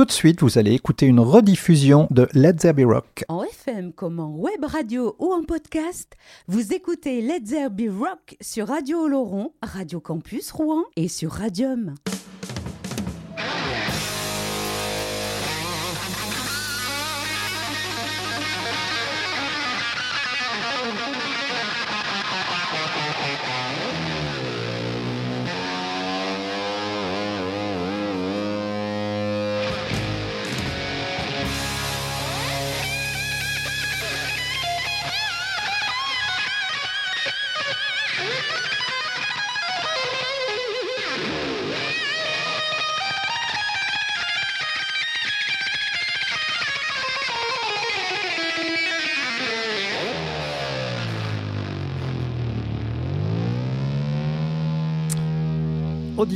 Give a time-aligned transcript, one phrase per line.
[0.00, 3.22] Tout de suite, vous allez écouter une rediffusion de Let's There Be Rock.
[3.28, 6.16] En FM comme en web radio ou en podcast,
[6.48, 11.96] vous écoutez Let's There Be Rock sur Radio Oloron, Radio Campus Rouen et sur Radium.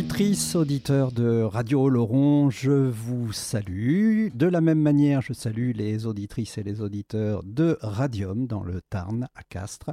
[0.05, 4.29] Auditrices, auditeurs de Radio Laurent, je vous salue.
[4.35, 8.83] De la même manière, je salue les auditrices et les auditeurs de Radium dans le
[8.91, 9.93] Tarn à Castres.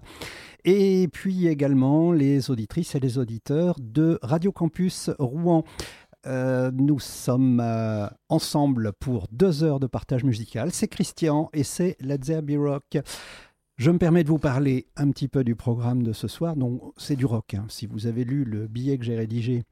[0.66, 5.64] Et puis également les auditrices et les auditeurs de Radio Campus Rouen.
[6.28, 10.72] Euh, nous sommes euh, ensemble pour deux heures de partage musical.
[10.74, 12.98] C'est Christian et c'est Be Rock.
[13.82, 16.56] Je me permets de vous parler un petit peu du programme de ce soir.
[16.56, 17.56] Donc, c'est du rock.
[17.56, 17.66] Hein.
[17.68, 19.64] Si vous avez lu le billet que j'ai rédigé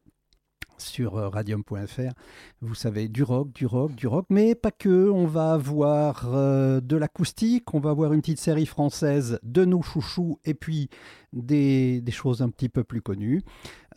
[0.81, 2.13] sur euh, radium.fr.
[2.61, 5.09] Vous savez, du rock, du rock, du rock, mais pas que.
[5.09, 9.81] On va avoir euh, de l'acoustique, on va avoir une petite série française de nos
[9.81, 10.89] chouchous et puis
[11.33, 13.41] des, choses un petit peu plus connues.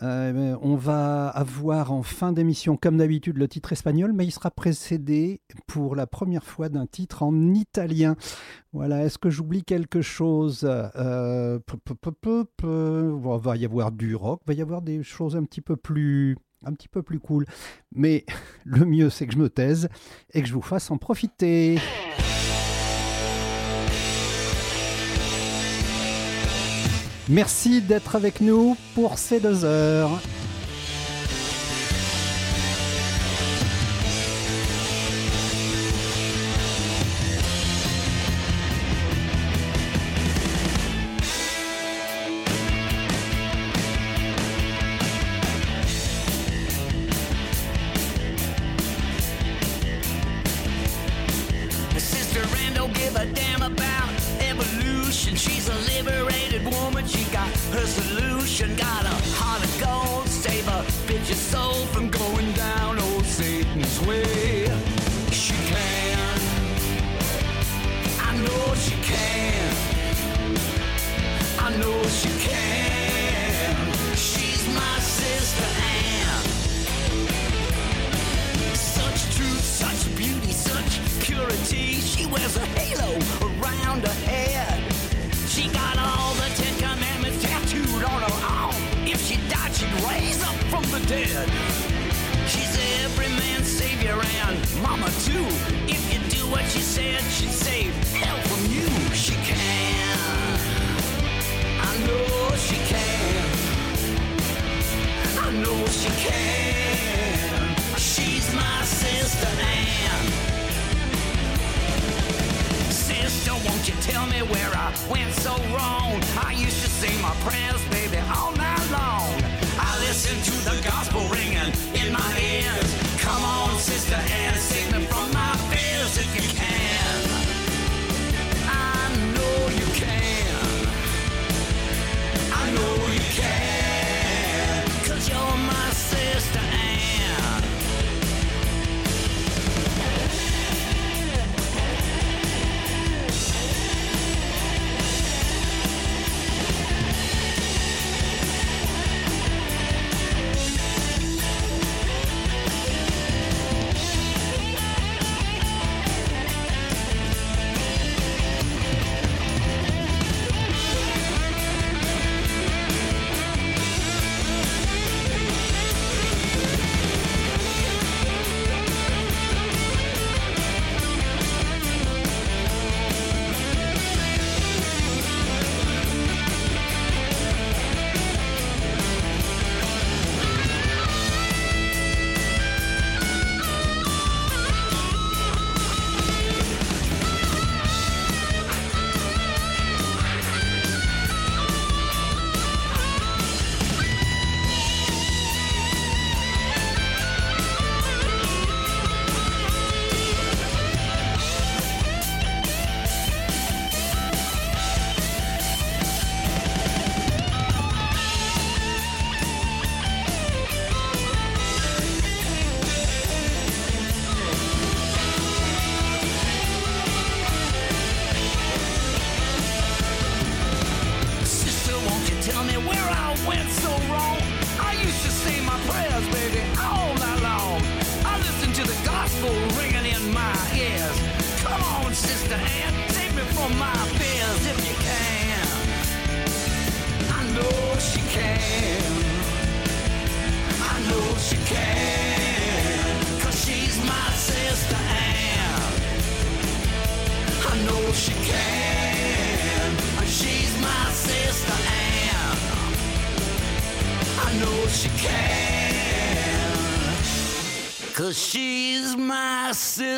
[0.03, 4.51] Euh, on va avoir en fin d'émission, comme d'habitude, le titre espagnol, mais il sera
[4.51, 8.17] précédé pour la première fois d'un titre en italien.
[8.73, 10.63] Voilà, est-ce que j'oublie quelque chose?
[10.63, 11.61] Il
[13.43, 16.37] va y avoir du rock, il va y avoir des choses un petit peu plus
[16.65, 17.47] un petit peu plus cool.
[17.95, 18.25] Mais
[18.65, 19.89] le mieux, c'est que je me taise
[20.33, 21.79] et que je vous fasse en profiter.
[27.29, 30.21] Merci d'être avec nous pour ces deux heures.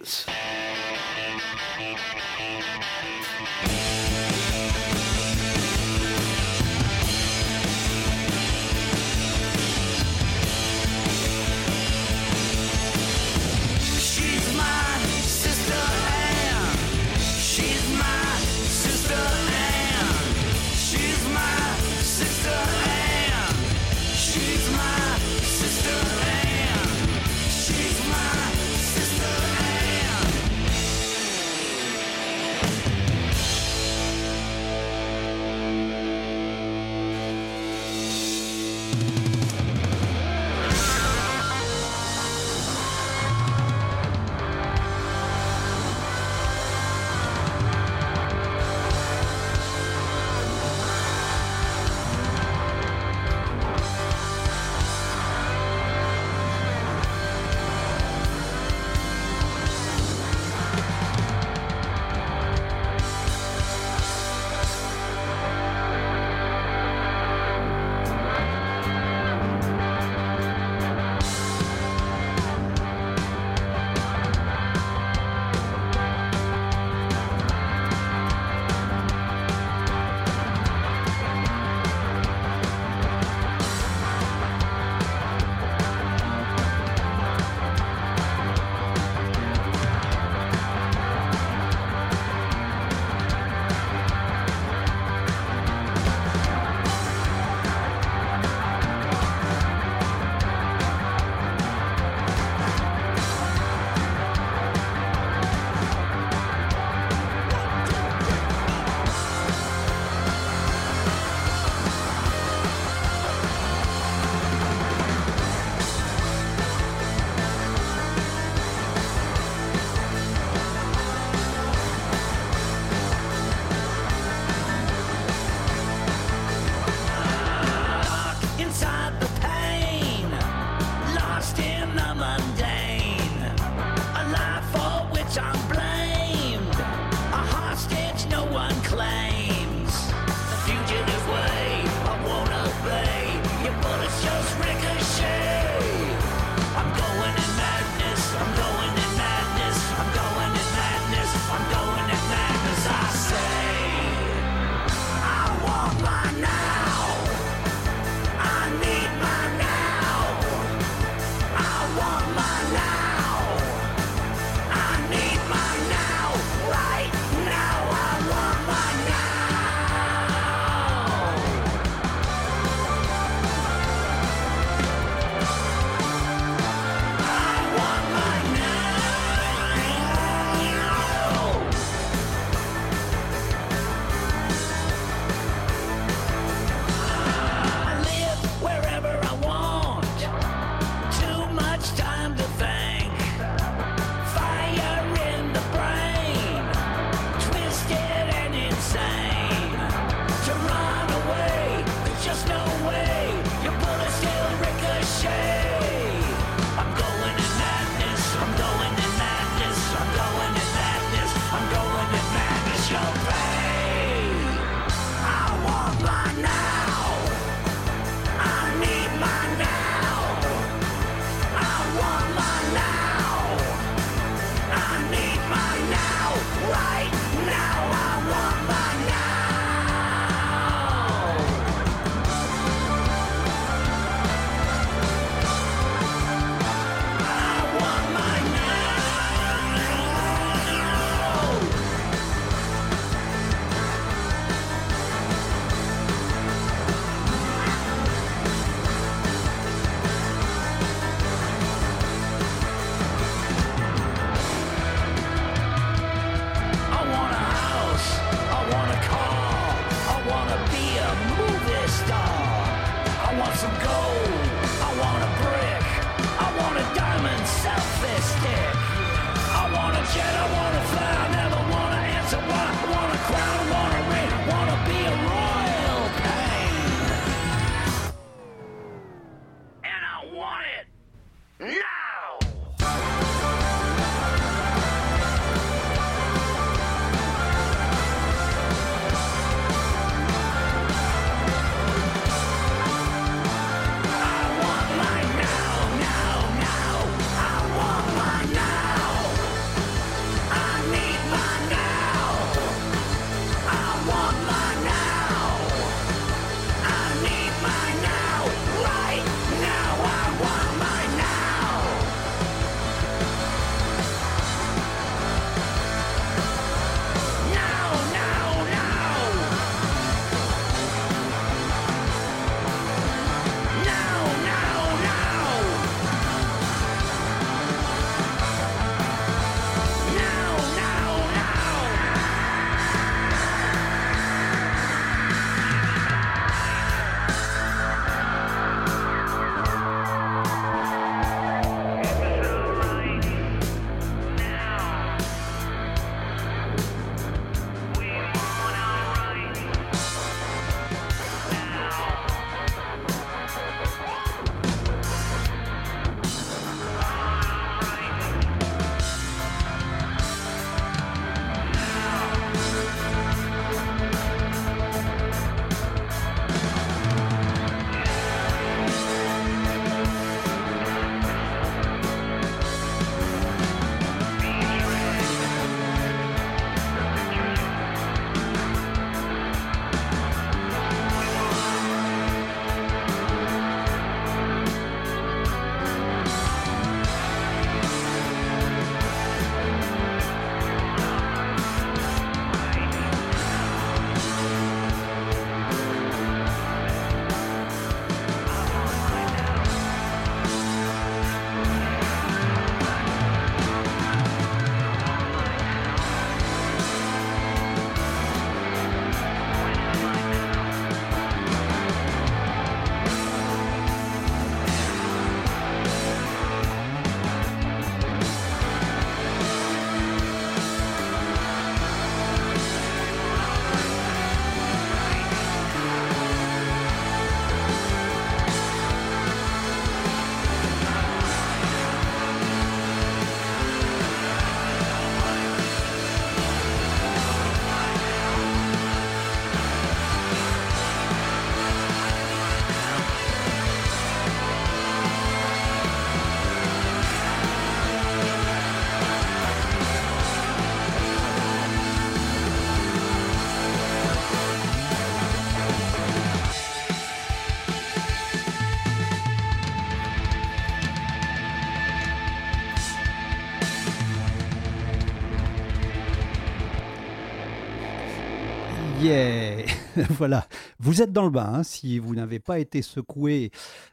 [470.09, 470.47] Voilà,
[470.79, 473.51] vous êtes dans le bain hein, si vous n'avez pas été secoué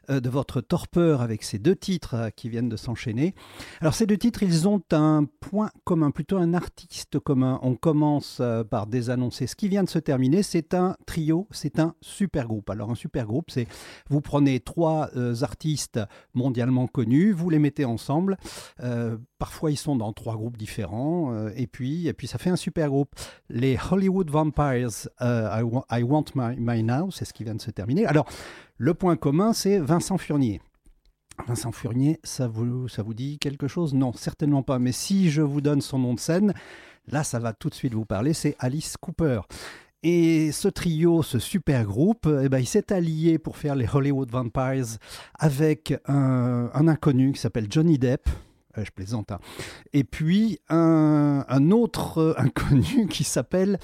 [0.09, 3.33] de votre torpeur avec ces deux titres euh, qui viennent de s'enchaîner.
[3.81, 7.59] Alors ces deux titres, ils ont un point commun, plutôt un artiste commun.
[7.63, 10.43] On commence euh, par désannoncer ce qui vient de se terminer.
[10.43, 12.69] C'est un trio, c'est un super groupe.
[12.69, 13.67] Alors un super groupe, c'est
[14.09, 15.99] vous prenez trois euh, artistes
[16.33, 18.37] mondialement connus, vous les mettez ensemble.
[18.81, 22.49] Euh, parfois ils sont dans trois groupes différents euh, et puis et puis ça fait
[22.49, 23.09] un super groupe.
[23.49, 27.71] Les Hollywood Vampires, euh, I Want My, My Now, c'est ce qui vient de se
[27.71, 28.05] terminer.
[28.05, 28.27] Alors
[28.83, 30.59] le point commun, c'est Vincent Furnier.
[31.47, 33.93] Vincent Furnier, ça vous, dit quelque chose?
[33.93, 34.77] Non, certainement pas.
[34.77, 36.53] Mais si je vous donne son nom de scène,
[37.07, 38.33] là, ça va tout de suite vous parler.
[38.33, 39.39] C'est Alice Cooper.
[40.03, 44.29] Et ce trio, ce super groupe, eh ben, il s'est allié pour faire les Hollywood
[44.29, 44.97] Vampires
[45.39, 48.27] avec un inconnu qui s'appelle Johnny Depp.
[48.77, 49.31] Euh, je plaisante.
[49.31, 49.39] hein.
[49.93, 53.79] Et puis un, autre euh, inconnu qui s'appelle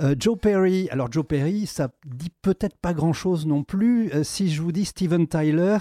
[0.00, 0.88] euh, Joe Perry.
[0.90, 4.10] Alors Joe Perry, ça dit peut-être pas grand-chose non plus.
[4.22, 5.78] Si je vous dis Steven Tyler,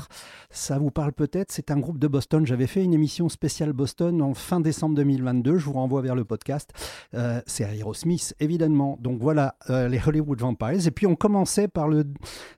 [0.49, 1.51] ça vous parle peut-être.
[1.51, 2.45] C'est un groupe de Boston.
[2.45, 5.57] J'avais fait une émission spéciale Boston en fin décembre 2022.
[5.57, 6.71] Je vous renvoie vers le podcast.
[7.13, 8.97] Euh, c'est Aerosmith, évidemment.
[9.01, 10.87] Donc voilà, euh, les Hollywood Vampires.
[10.87, 12.05] Et puis on commençait par le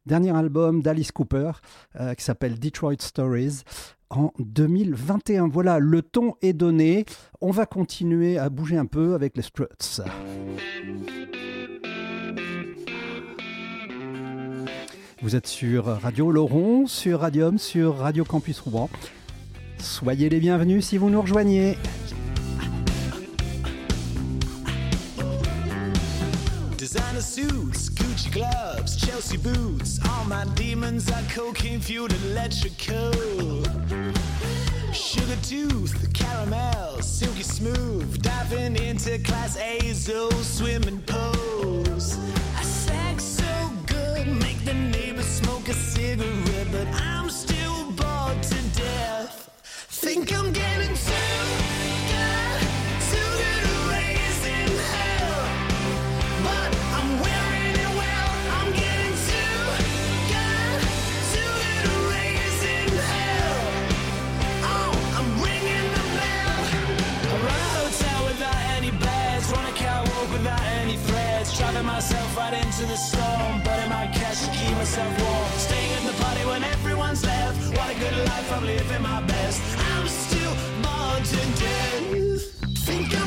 [0.06, 1.52] dernier album d'Alice Cooper
[2.18, 3.62] qui s'appelle Detroit Stories
[4.10, 5.48] en 2021.
[5.48, 7.06] Voilà, le ton est donné.
[7.42, 9.66] On va continuer à bouger un peu avec les struts.
[15.22, 18.90] Vous êtes sur Radio Laurent, sur Radium, sur Radio Campus Rouen.
[19.80, 21.78] Soyez les bienvenus si vous nous rejoignez.
[26.78, 27.95] Designer suits.
[28.16, 30.00] Gucci gloves, Chelsea boots.
[30.08, 33.12] All my demons are cocaine fueled electrical.
[34.94, 38.22] Sugar tooth, the caramel, silky smooth.
[38.22, 42.18] Diving into class A's, those swimming pools.
[42.56, 48.80] I sex so good, make the neighbors smoke a cigarette, but I'm still bored to
[48.80, 49.50] death.
[49.90, 50.65] Think I'm getting
[72.52, 75.52] right into the storm, But in my cash to keep myself warm.
[75.58, 77.60] Staying at the party when everyone's left.
[77.78, 79.62] What a good life, I'm living my best.
[79.94, 80.54] I'm still
[81.32, 82.42] to death.
[82.86, 83.25] Think I'm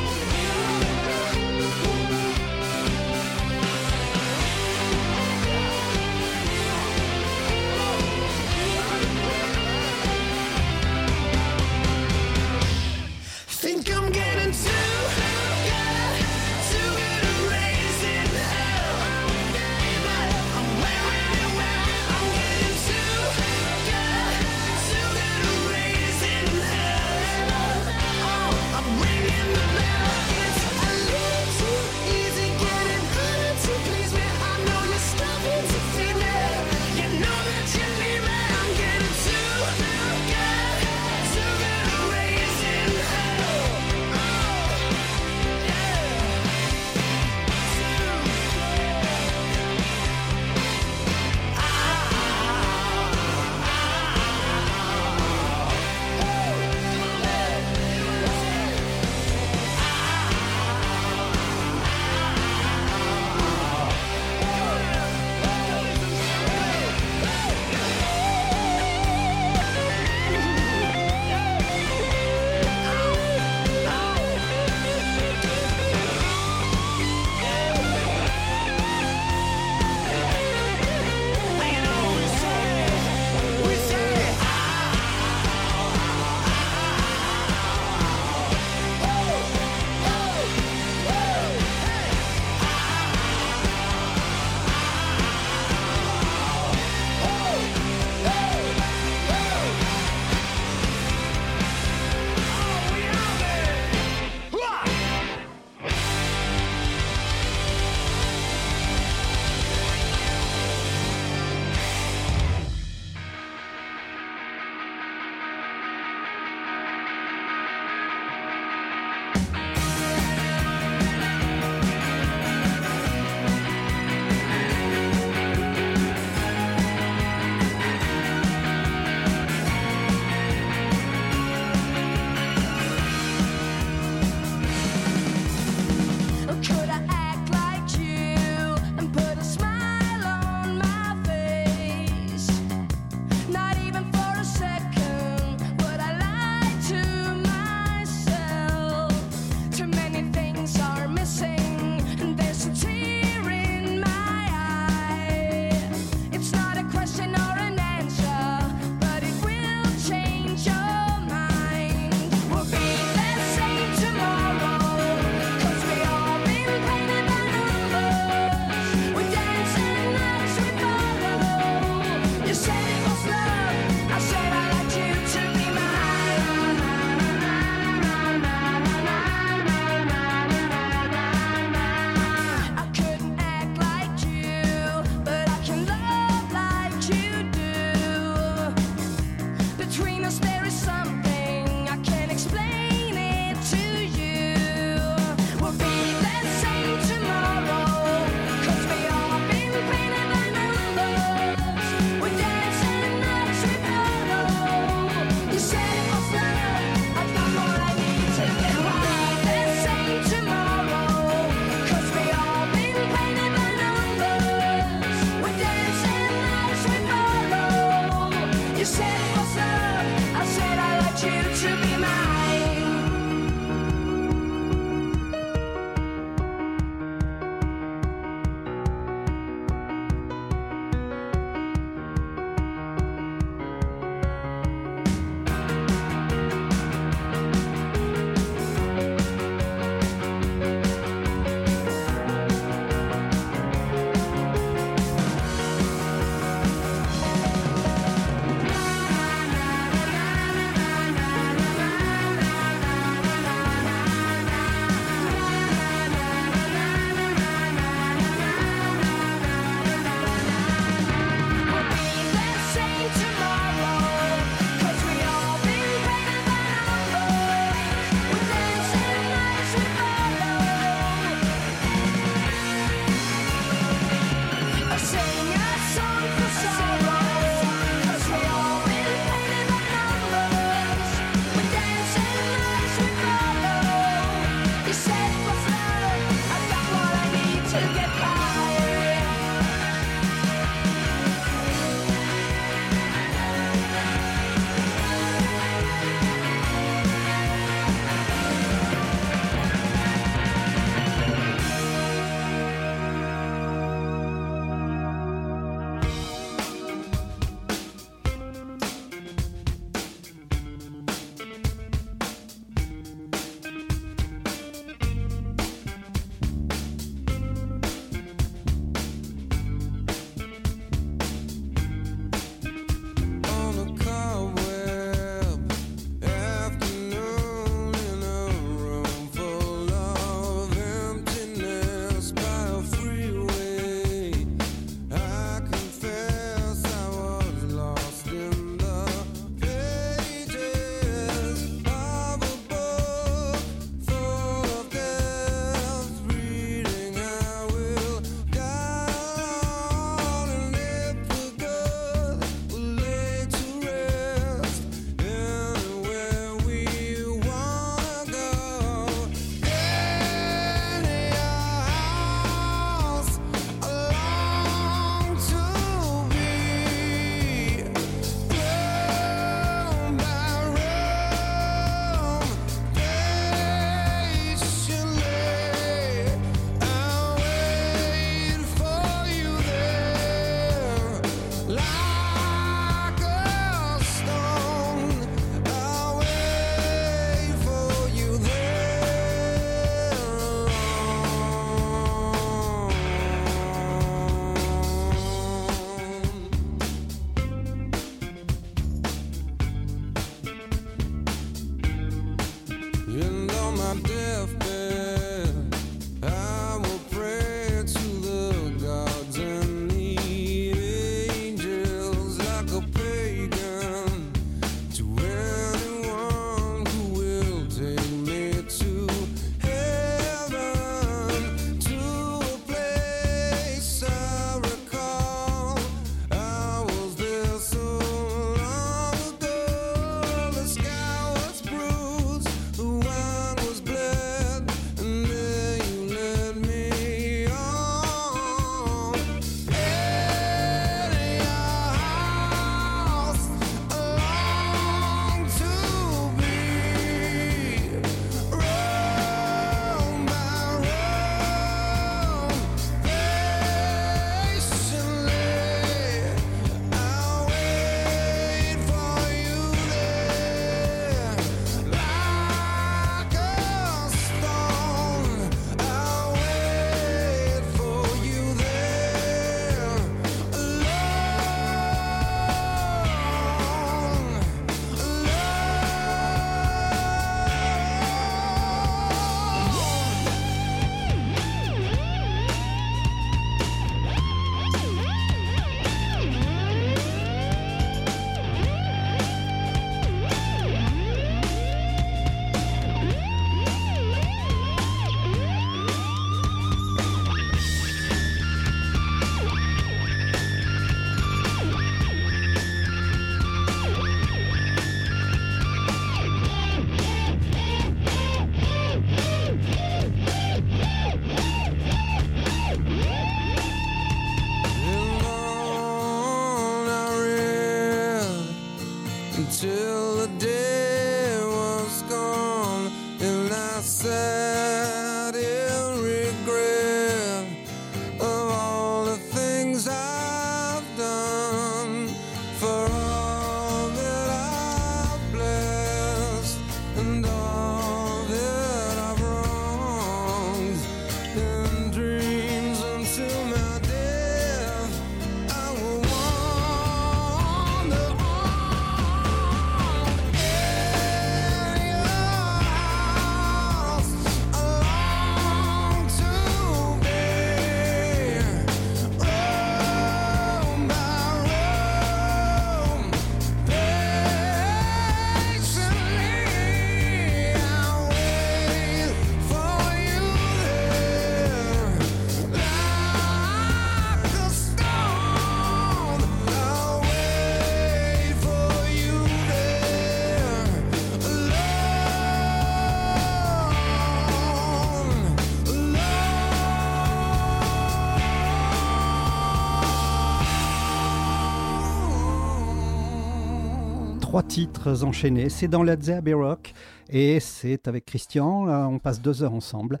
[594.32, 595.50] trois titres enchaînés.
[595.50, 596.72] C'est dans Led Zeppelin Rock
[597.10, 598.66] et c'est avec Christian.
[598.90, 600.00] On passe deux heures ensemble.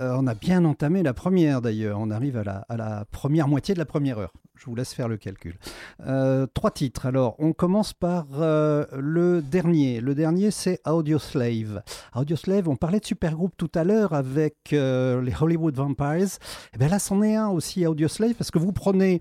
[0.00, 1.98] Euh, on a bien entamé la première d'ailleurs.
[2.00, 4.32] On arrive à la, première moitié de la première heure.
[4.54, 5.58] Je vous laisse faire le calcul.
[6.06, 7.04] Euh, trois titres.
[7.04, 10.00] Alors, on commence par euh, le dernier.
[10.00, 11.82] Le dernier, c'est Audioslave.
[12.14, 16.38] Audioslave, on parlait de supergroupe tout à l'heure avec les Hollywood Vampires.
[16.72, 19.20] Et bien là, c'en est un aussi, Audioslave, parce que vous prenez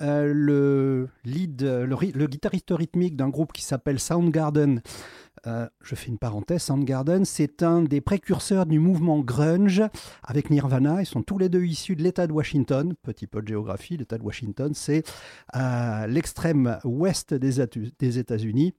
[0.00, 4.82] euh, le lead, le, guitariste rythmique d'un groupe qui s'appelle Soundgarden.
[5.46, 9.82] Euh, je fais une parenthèse, Soundgarden, c'est un des précurseurs du mouvement grunge
[10.22, 11.02] avec Nirvana.
[11.02, 12.94] Ils sont tous les deux issus de l'État de Washington.
[13.02, 15.02] Petit peu de géographie, l'État de Washington, c'est
[16.08, 18.74] l'extrême ouest des États-Unis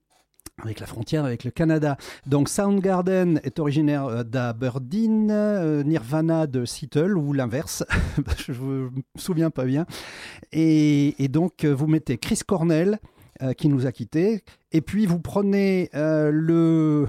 [0.62, 1.98] avec la frontière avec le Canada.
[2.26, 7.84] Donc Soundgarden est originaire euh, d'Aberdeen, euh, Nirvana de Seattle ou l'inverse,
[8.38, 9.86] je me souviens pas bien.
[10.52, 13.00] Et, donc euh, vous mettez Chris Cornell
[13.58, 17.06] qui nous a quittés, et puis vous prenez le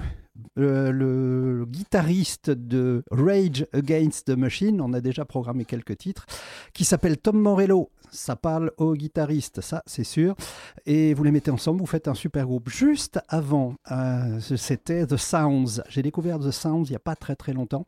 [1.65, 6.25] guitariste de Rage Against the Machine, on a déjà programmé quelques titres,
[6.73, 7.91] qui s'appelle Tom Morello.
[8.11, 10.35] Ça parle au guitariste, ça c'est sûr.
[10.85, 12.69] Et vous les mettez ensemble, vous faites un super groupe.
[12.69, 15.81] Juste avant, euh, c'était The Sounds.
[15.89, 17.85] J'ai découvert The Sounds il n'y a pas très très longtemps.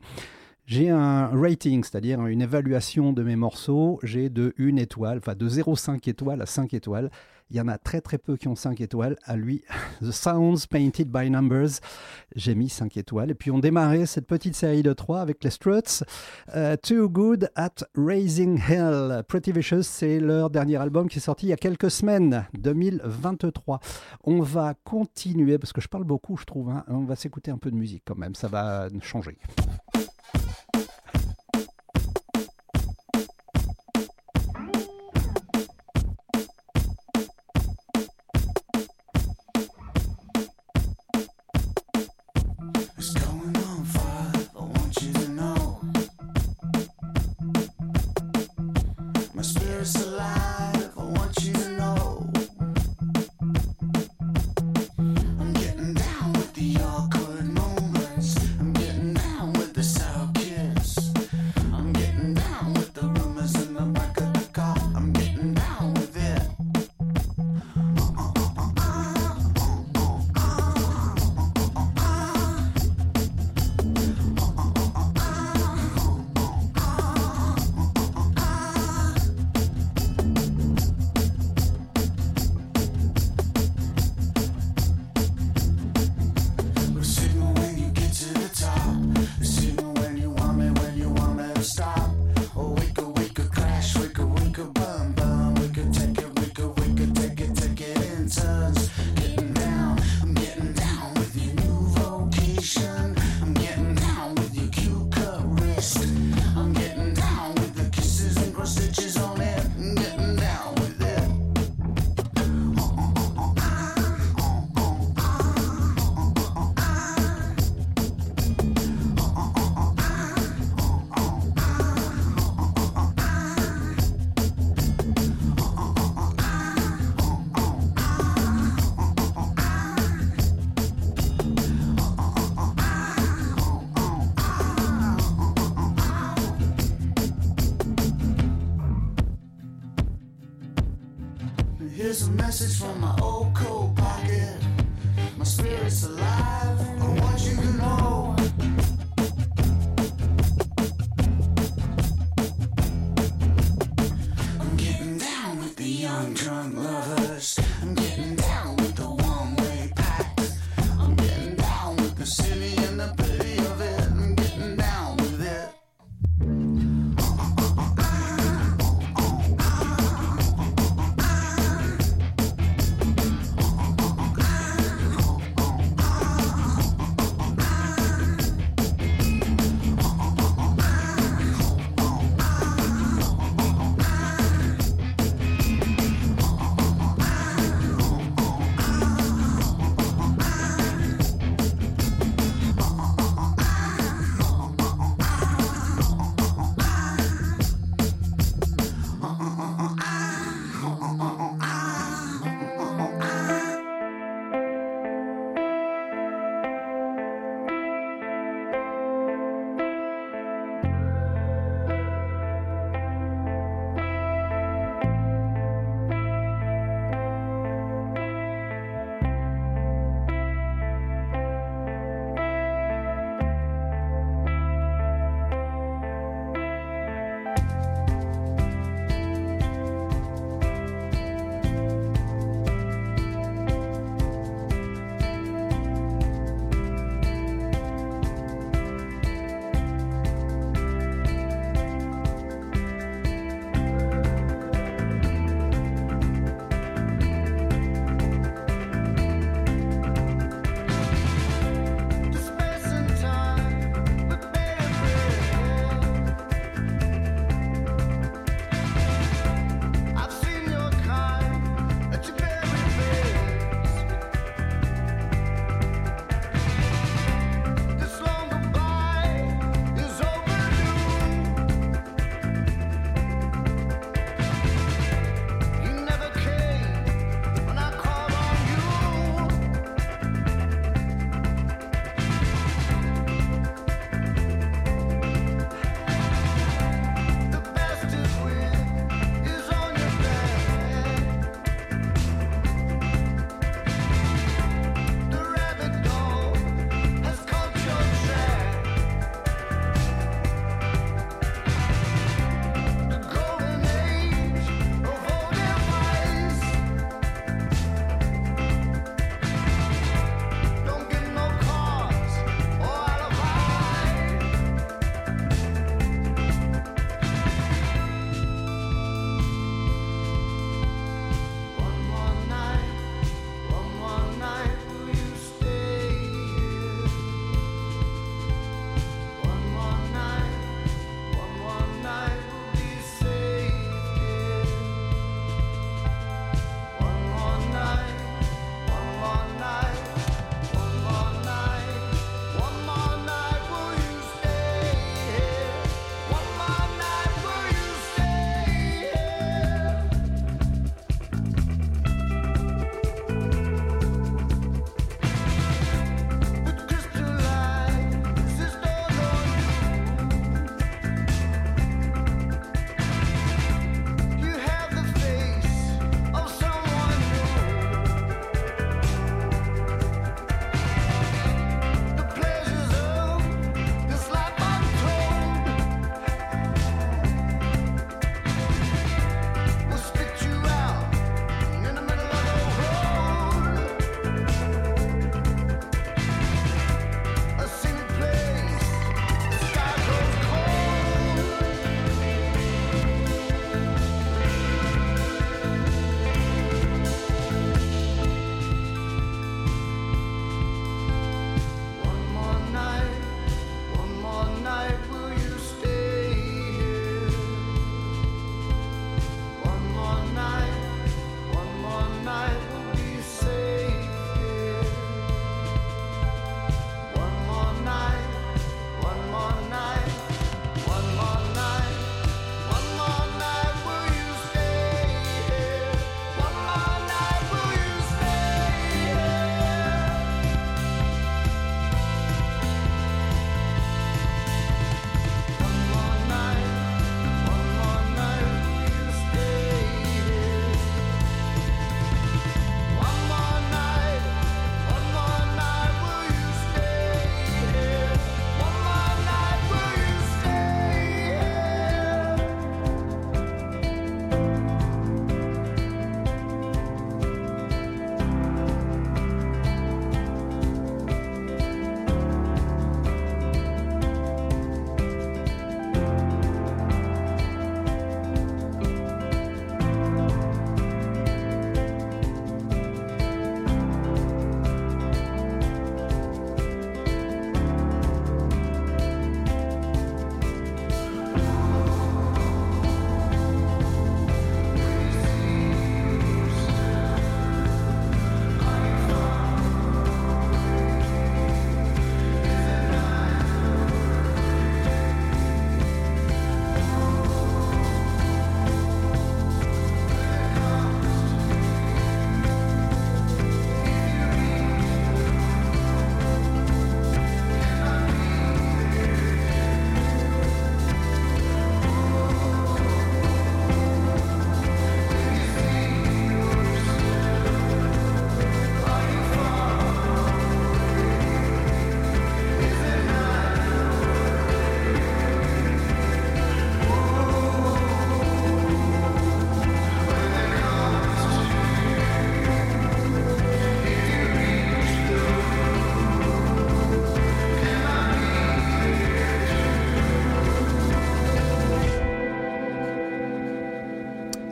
[0.70, 3.98] J'ai un rating, c'est-à-dire une évaluation de mes morceaux.
[4.04, 7.10] J'ai de 1 étoile, enfin de 0,5 étoiles à 5 étoiles.
[7.50, 9.16] Il y en a très très peu qui ont 5 étoiles.
[9.24, 9.64] À lui,
[10.00, 11.80] The Sounds Painted by Numbers,
[12.36, 13.32] j'ai mis 5 étoiles.
[13.32, 16.04] Et puis on démarrait cette petite série de 3 avec les Struts.
[16.54, 19.24] Euh, Too Good at Raising Hell.
[19.26, 23.80] Pretty Vicious, c'est leur dernier album qui est sorti il y a quelques semaines, 2023.
[24.22, 26.70] On va continuer, parce que je parle beaucoup, je trouve.
[26.70, 26.84] hein.
[26.86, 29.36] On va s'écouter un peu de musique quand même, ça va changer.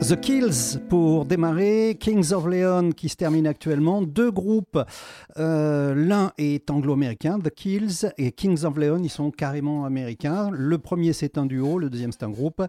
[0.01, 4.79] The Kills pour démarrer, Kings of Leon qui se termine actuellement, deux groupes,
[5.37, 10.49] euh, l'un est anglo-américain, The Kills, et Kings of Leon, ils sont carrément américains.
[10.51, 12.63] Le premier c'est un duo, le deuxième c'est un groupe.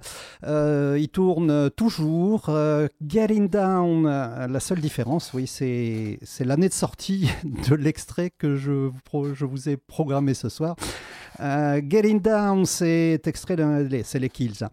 [0.45, 2.47] Euh, ils tournent toujours.
[2.49, 7.31] Euh, Getting Down, la seule différence, oui, c'est l'année de sortie
[7.69, 10.77] de l'extrait que je vous ai programmé ce soir.
[11.41, 14.63] Euh, Getting Down, c'est extrait d'un, c'est les Kills.
[14.63, 14.69] hein.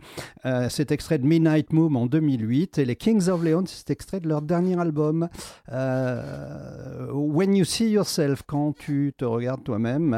[0.46, 4.20] Euh, c'est extrait de Midnight Moon en 2008 et les Kings of Leon, c'est extrait
[4.20, 5.30] de leur dernier album
[5.72, 10.16] euh, When You See Yourself, quand tu te regardes toi-même,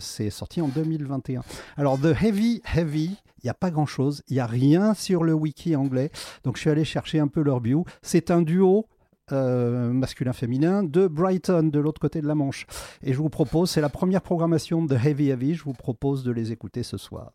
[0.00, 1.42] c'est sorti en 2021.
[1.76, 5.34] Alors The Heavy Heavy, il n'y a pas grand-chose, il n'y a rien sur le
[5.34, 6.10] wiki anglais,
[6.44, 7.84] donc je suis allé chercher un peu leur bio.
[8.02, 8.86] C'est un duo
[9.32, 12.66] euh, masculin-féminin de Brighton, de l'autre côté de la Manche.
[13.02, 16.32] Et je vous propose, c'est la première programmation de Heavy Heavy, je vous propose de
[16.32, 17.32] les écouter ce soir.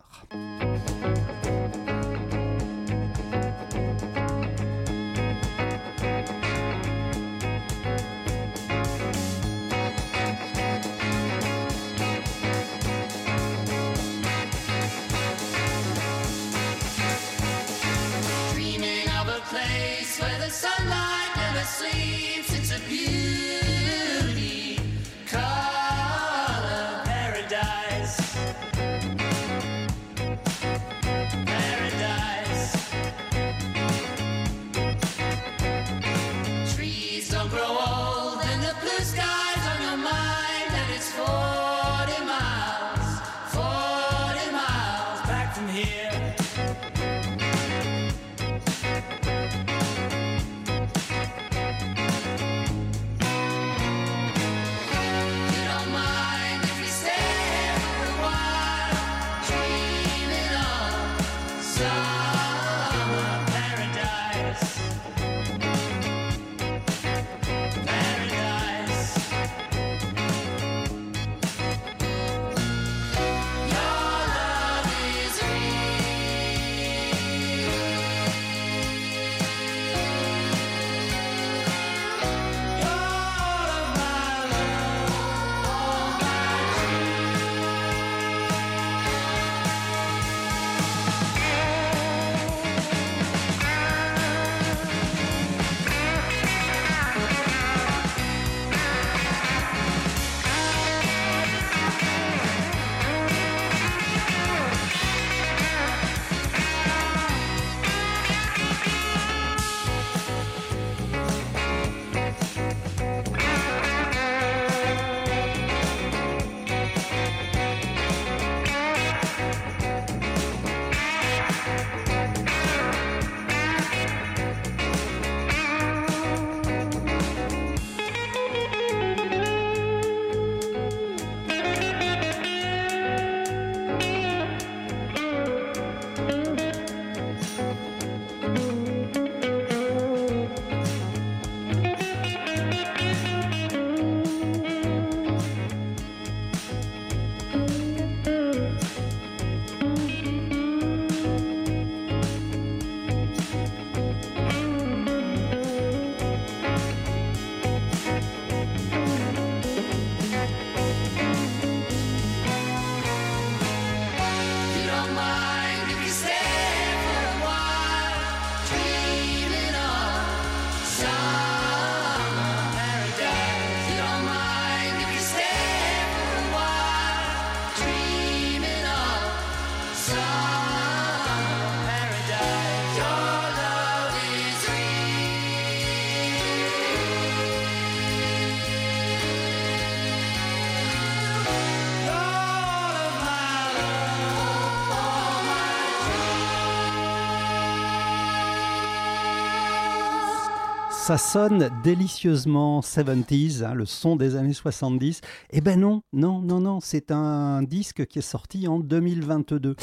[201.05, 205.21] Ça sonne délicieusement 70s, hein, le son des années 70.
[205.51, 209.75] Eh ben non, non, non, non, c'est un disque qui est sorti en 2022.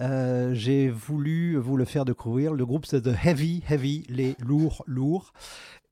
[0.00, 2.54] Euh, J'ai voulu vous le faire découvrir.
[2.54, 5.34] Le groupe c'est The Heavy, Heavy, les lourds, lourds.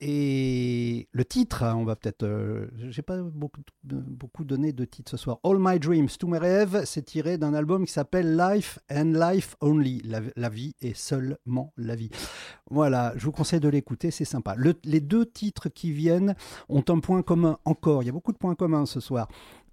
[0.00, 2.22] Et le titre, hein, on va peut-être.
[2.22, 5.38] euh, J'ai pas beaucoup, beaucoup donné de titres ce soir.
[5.42, 9.56] All My Dreams, tous mes rêves, c'est tiré d'un album qui s'appelle Life and Life
[9.60, 10.02] Only.
[10.36, 12.10] La, vie est seulement la vie.
[12.70, 14.54] Voilà, je vous conseille de l'écouter, c'est sympa.
[14.56, 16.36] Le- les deux titres qui viennent
[16.68, 18.02] ont un point commun encore.
[18.04, 19.26] Il y a beaucoup de points communs ce soir.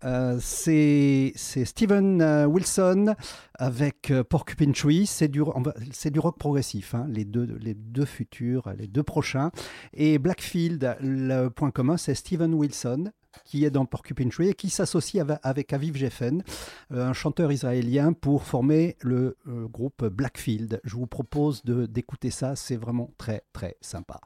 [0.04, 3.16] Euh, c'est Steven euh, Wilson
[3.54, 5.06] avec euh, Porcupine Tree.
[5.06, 9.52] C'est du, rock progressif, hein, les, deux, futurs, les deux prochains.
[9.94, 13.12] Et Blackfield, le point commun, c'est Steven Wilson
[13.44, 16.42] qui est dans Porcupine Tree et qui s'associe avec Aviv Geffen,
[16.94, 20.80] euh, un chanteur israélien, pour former le groupe Blackfield.
[20.86, 24.22] Je vous propose d'écouter ça, c'est vraiment très très sympa.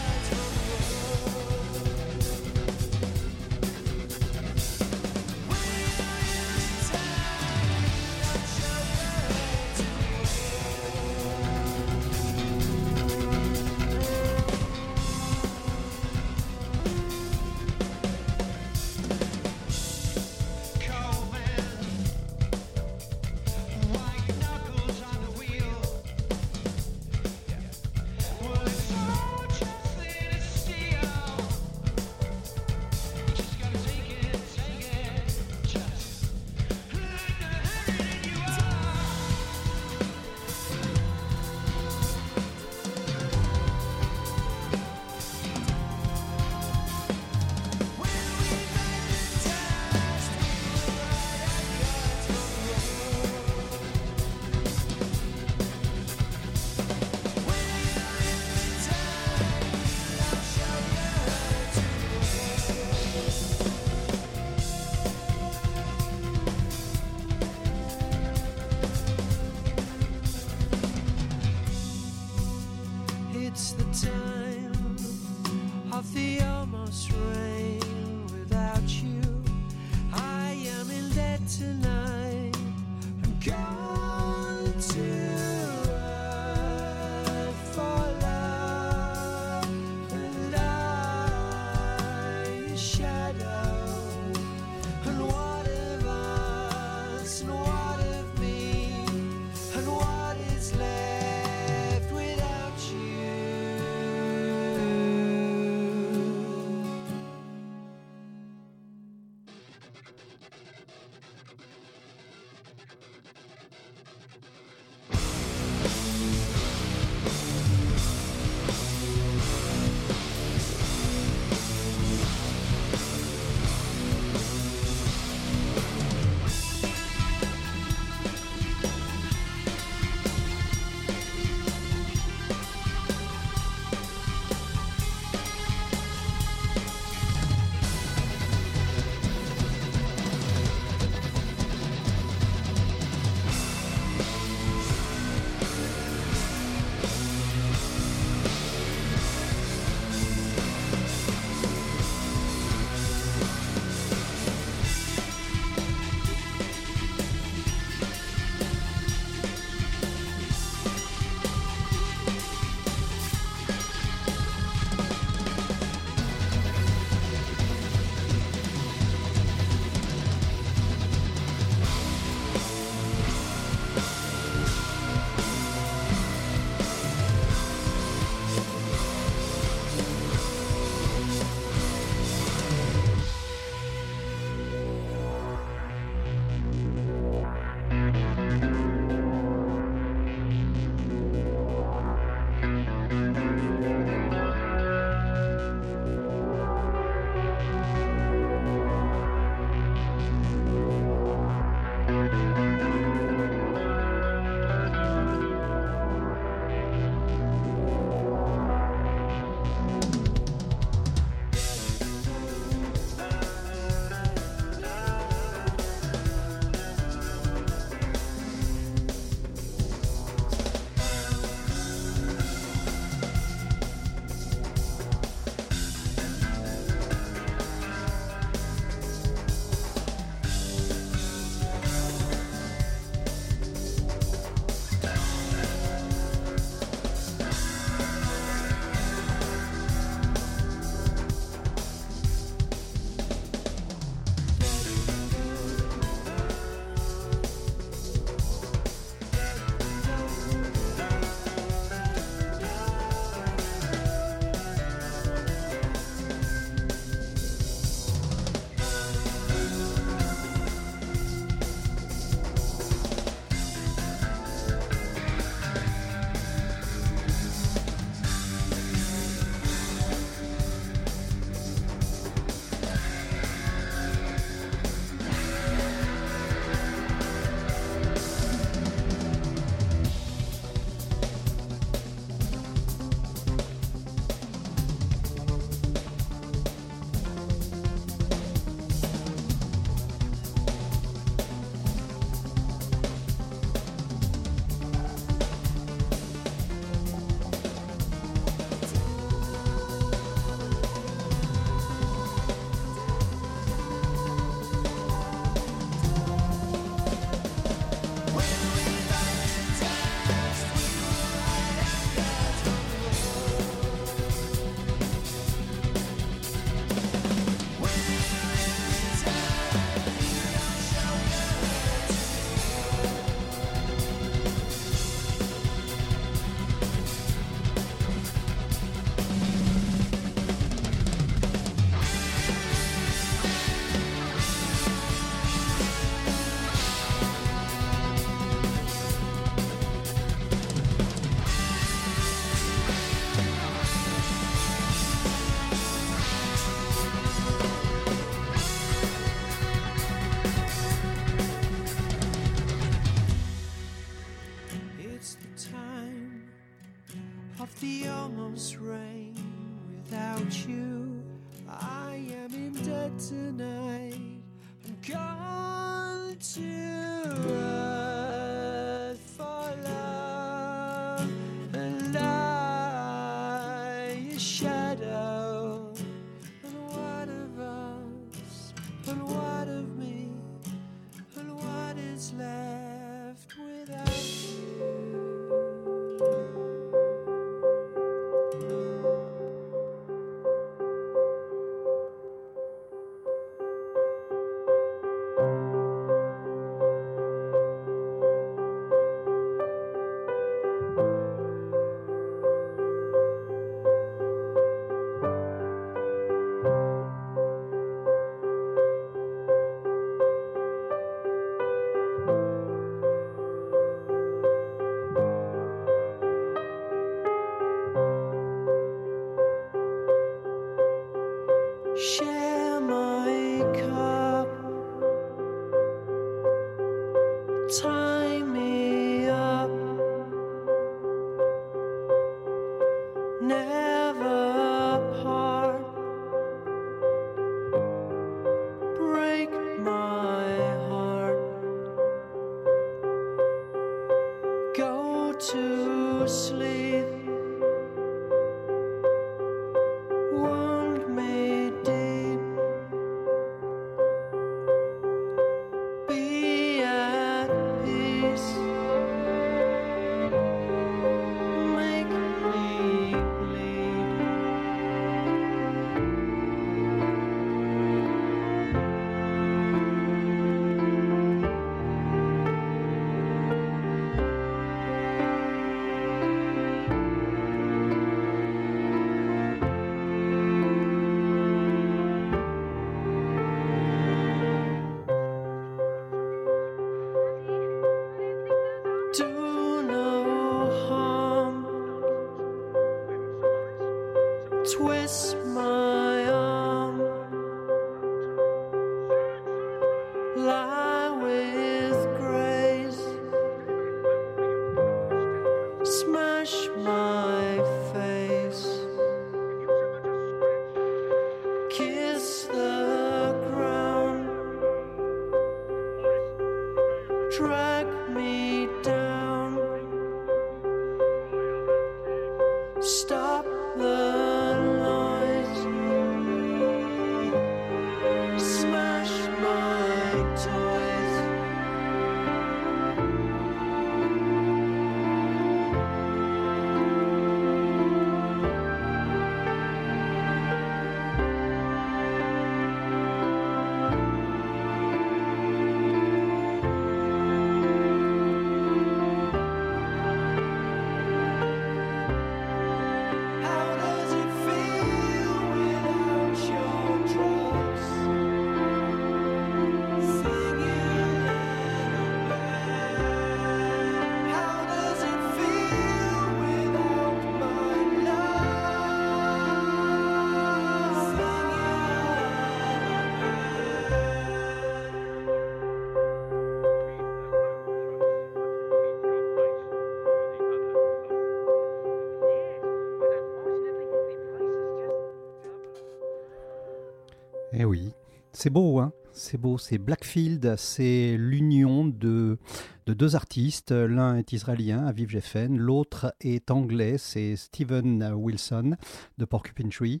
[588.38, 592.38] C'est beau, hein c'est beau, c'est Blackfield, c'est l'union de,
[592.86, 593.72] de deux artistes.
[593.72, 598.76] L'un est israélien, Aviv Geffen, l'autre est anglais, c'est Steven Wilson
[599.18, 600.00] de Porcupine Tree.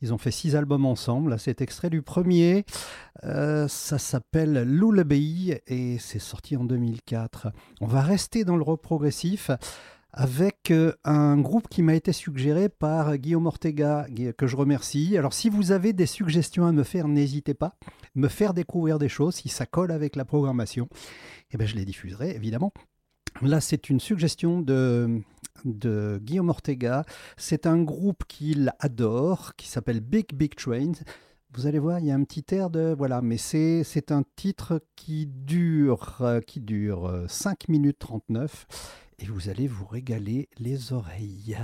[0.00, 1.38] Ils ont fait six albums ensemble.
[1.38, 2.64] C'est extrait du premier.
[3.24, 7.48] Euh, ça s'appelle Lullaby et c'est sorti en 2004.
[7.82, 9.50] On va rester dans le rock progressif
[10.16, 14.06] avec euh, un groupe qui m'a été suggéré par Guillaume Ortega,
[14.38, 15.18] que je remercie.
[15.18, 17.76] Alors, si vous avez des suggestions à me faire, n'hésitez pas.
[18.14, 20.88] Me faire découvrir des choses, si ça colle avec la programmation,
[21.50, 22.72] eh ben, je les diffuserai, évidemment.
[23.42, 25.20] Là, c'est une suggestion de,
[25.64, 27.04] de Guillaume Ortega.
[27.36, 30.92] C'est un groupe qu'il adore, qui s'appelle Big Big Train.
[31.52, 32.94] Vous allez voir, il y a un petit air de...
[32.96, 38.66] Voilà, mais c'est un titre qui dure, euh, qui dure euh, 5 minutes 39
[39.24, 41.56] et vous allez vous régaler les oreilles.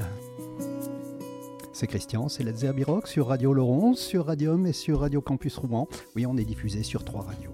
[1.73, 5.59] C'est Christian, c'est Let's Zerbi Rock sur Radio Laurent, sur Radium et sur Radio Campus
[5.59, 5.87] Rouen.
[6.17, 7.51] Oui, on est diffusé sur trois radios.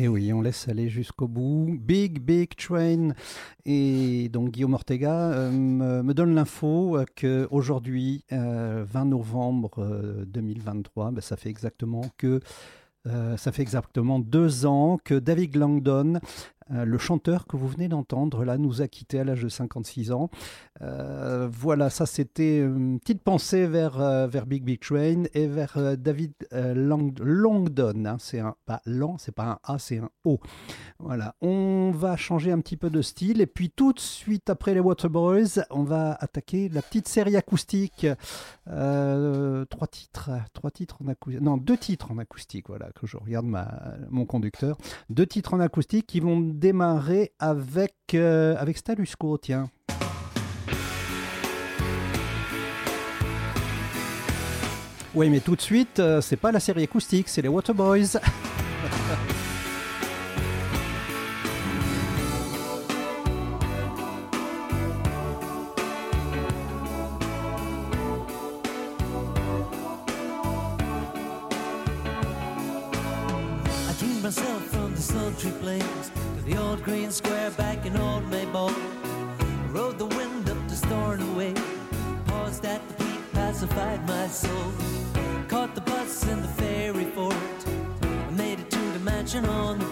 [0.00, 1.76] Et oui, on laisse aller jusqu'au bout.
[1.76, 3.14] Big, big train.
[3.64, 11.10] Et donc Guillaume Ortega euh, me, donne l'info euh, qu'aujourd'hui, euh, 20 novembre euh, 2023,
[11.10, 12.38] ben, ça fait exactement que
[13.06, 16.18] euh, ça fait exactement deux ans que David Langdon, euh,
[16.70, 20.30] le chanteur que vous venez d'entendre, là, nous a quittés à l'âge de 56 ans.
[20.82, 25.76] Euh, voilà, ça c'était une petite pensée vers, euh, vers Big Big Train et vers
[25.76, 28.04] euh, David euh, Langdon.
[28.06, 28.16] hein.
[28.18, 28.82] c'est un pas
[29.18, 30.38] c'est pas un A, c'est un O.
[30.98, 34.74] Voilà, on va changer un petit peu de style et puis tout de suite après
[34.74, 38.06] les Waterboys, on va attaquer la petite série acoustique.
[38.68, 42.68] Euh, trois titres, trois titres en acoustique, non deux titres en acoustique.
[42.68, 43.46] Voilà que je regarde
[44.10, 44.76] mon conducteur.
[45.10, 49.70] Deux titres en acoustique qui vont démarrer avec euh, avec Stalusco, tiens.
[55.14, 58.18] Oui, mais tout de suite, euh, c'est pas la série acoustique, c'est les Waterboys.
[76.48, 78.74] The old green square back in old Maybole.
[79.70, 81.54] Rode the wind up to Stornoway,
[82.26, 84.72] paused at the peak, pacified my soul.
[85.48, 87.34] Caught the bus in the ferry fort,
[88.02, 89.88] I made it to the mansion on the.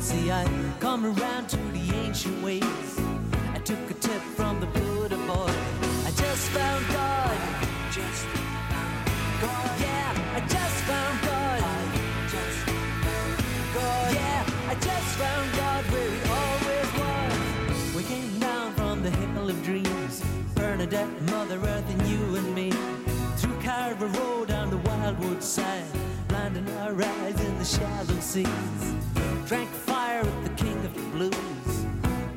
[0.00, 0.44] See, I
[0.78, 3.00] come around to the ancient ways.
[3.54, 5.05] I took a tip from the Buddha
[24.06, 25.84] Carver Road down the Wildwood side,
[26.28, 28.46] blinding our eyes in the shallow seas.
[29.46, 31.86] Drank fire with the King of the Blues,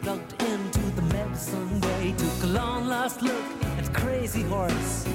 [0.01, 2.13] plugged into the medicine way.
[2.17, 3.45] Took a long lost look
[3.77, 5.07] at crazy horse.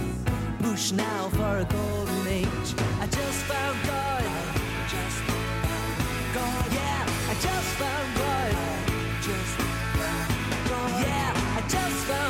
[0.61, 2.75] Bush now for a golden age.
[3.01, 4.23] I just found God.
[6.73, 8.17] Yeah, I just found
[10.69, 12.24] God, yeah, I just found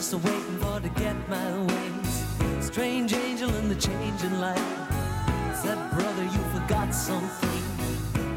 [0.00, 2.24] just waiting for to get my wings.
[2.60, 4.56] Strange angel in the changing light
[5.54, 7.62] said, brother, you forgot something.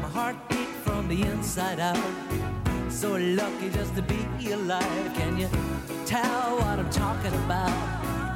[0.02, 1.96] My heart beat from the inside out.
[2.90, 5.10] So lucky just to be alive.
[5.14, 5.48] Can you
[6.04, 7.72] tell what I'm talking about?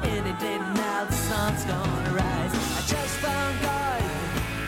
[0.03, 2.53] Any day now the sun's gonna rise.
[2.79, 4.01] I just found God.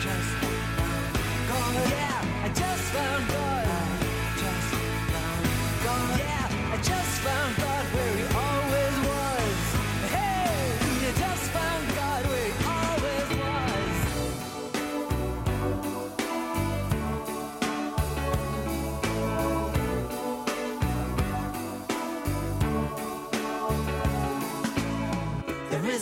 [0.06, 1.90] Just found God.
[1.90, 3.66] Yeah, I just found God.
[4.42, 4.68] Just
[5.12, 5.44] found
[5.84, 6.18] God.
[6.20, 8.21] Yeah, I just found God where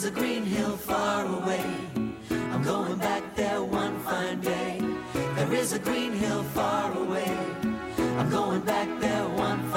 [0.00, 1.62] There is a green hill far away.
[2.30, 4.80] I'm going back there one fine day.
[5.36, 7.36] There is a green hill far away.
[8.16, 9.69] I'm going back there one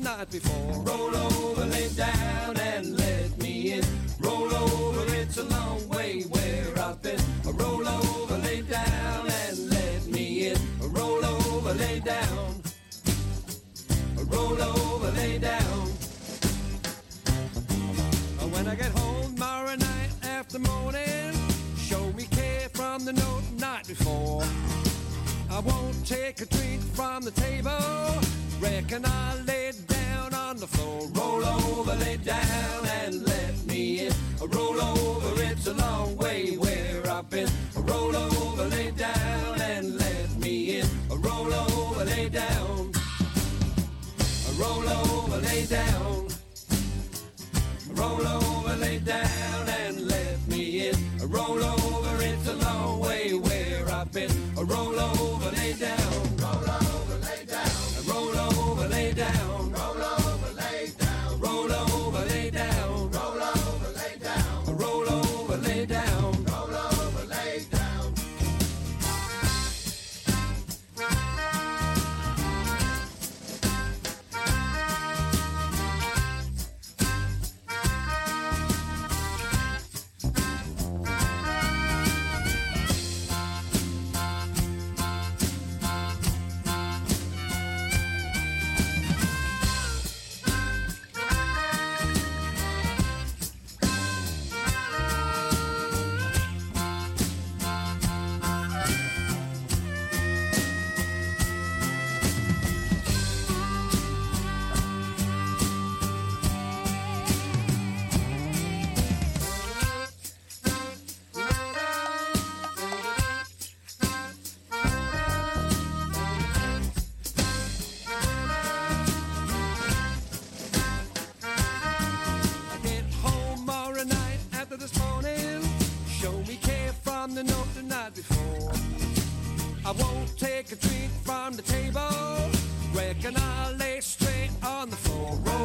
[0.00, 0.73] night before.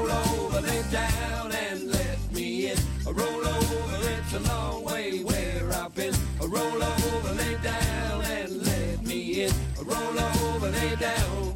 [0.09, 2.77] roll over, lay down and let me in.
[3.07, 6.13] A roll over, it's a long way where I've been.
[6.41, 9.53] A roll over, lay down and let me in.
[9.79, 11.55] A roll over, lay down.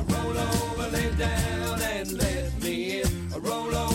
[0.00, 3.32] A roll over, lay down and let me in.
[3.34, 3.91] A roll over.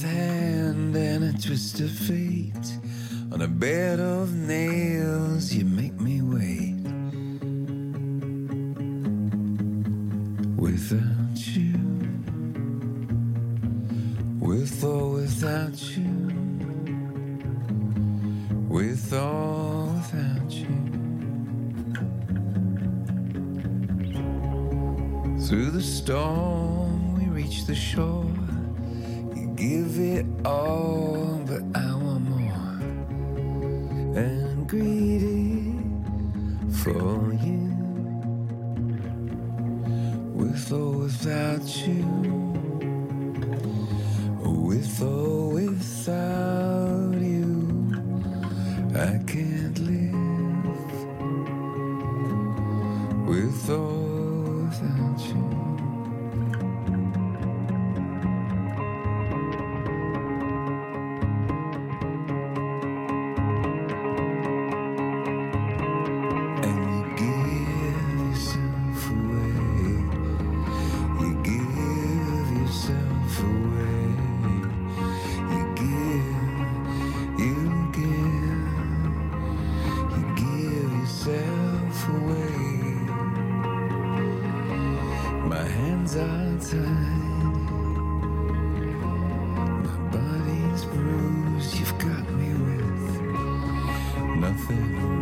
[0.00, 2.78] hand and a twist of fate
[3.30, 3.81] on a bed.
[94.42, 95.21] Nothing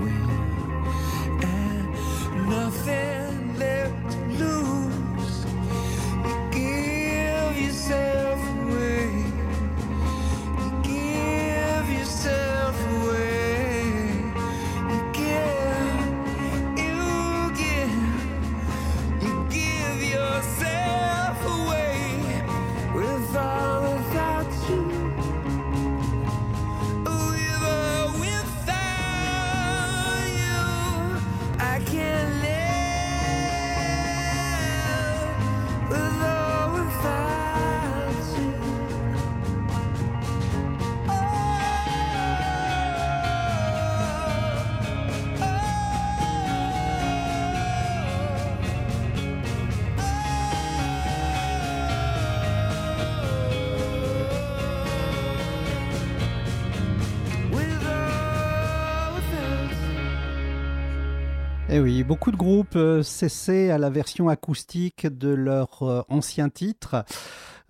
[61.82, 67.04] Oui, beaucoup de groupes euh, cessaient à la version acoustique de leur euh, ancien titre.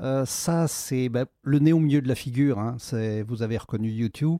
[0.01, 2.59] Euh, ça, c'est bah, le nez au milieu de la figure.
[2.59, 2.77] hein.
[3.27, 4.39] Vous avez reconnu YouTube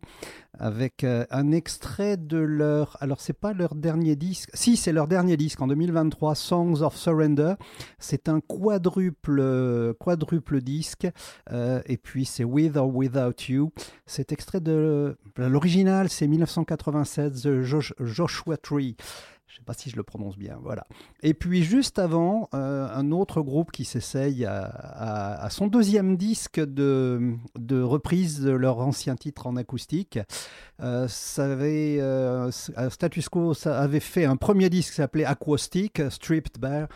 [0.59, 2.97] avec euh, un extrait de leur.
[3.01, 4.51] Alors, c'est pas leur dernier disque.
[4.55, 7.55] Si, c'est leur dernier disque en 2023, Songs of Surrender.
[7.99, 11.07] C'est un quadruple, euh, quadruple disque.
[11.53, 13.71] euh, et puis, c'est With or Without You.
[14.07, 18.97] Cet extrait de l'original, c'est 1987, The Josh- Joshua Tree.
[19.51, 20.87] Je ne sais pas si je le prononce bien, voilà.
[21.25, 27.35] Et puis juste avant, euh, un autre groupe qui s'essaye à, son deuxième disque de,
[27.59, 30.21] de reprise de leur ancien titre en acoustique.
[30.81, 31.09] Euh,
[31.41, 36.87] euh, Status Quo avait fait un premier disque qui s'appelait Aquastic, Stripped Bare,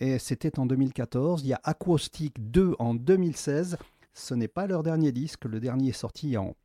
[0.00, 1.42] et c'était en 2014.
[1.44, 3.76] Il y a Aquastic 2 en 2016.
[4.14, 6.56] Ce n'est pas leur dernier disque, le dernier est sorti en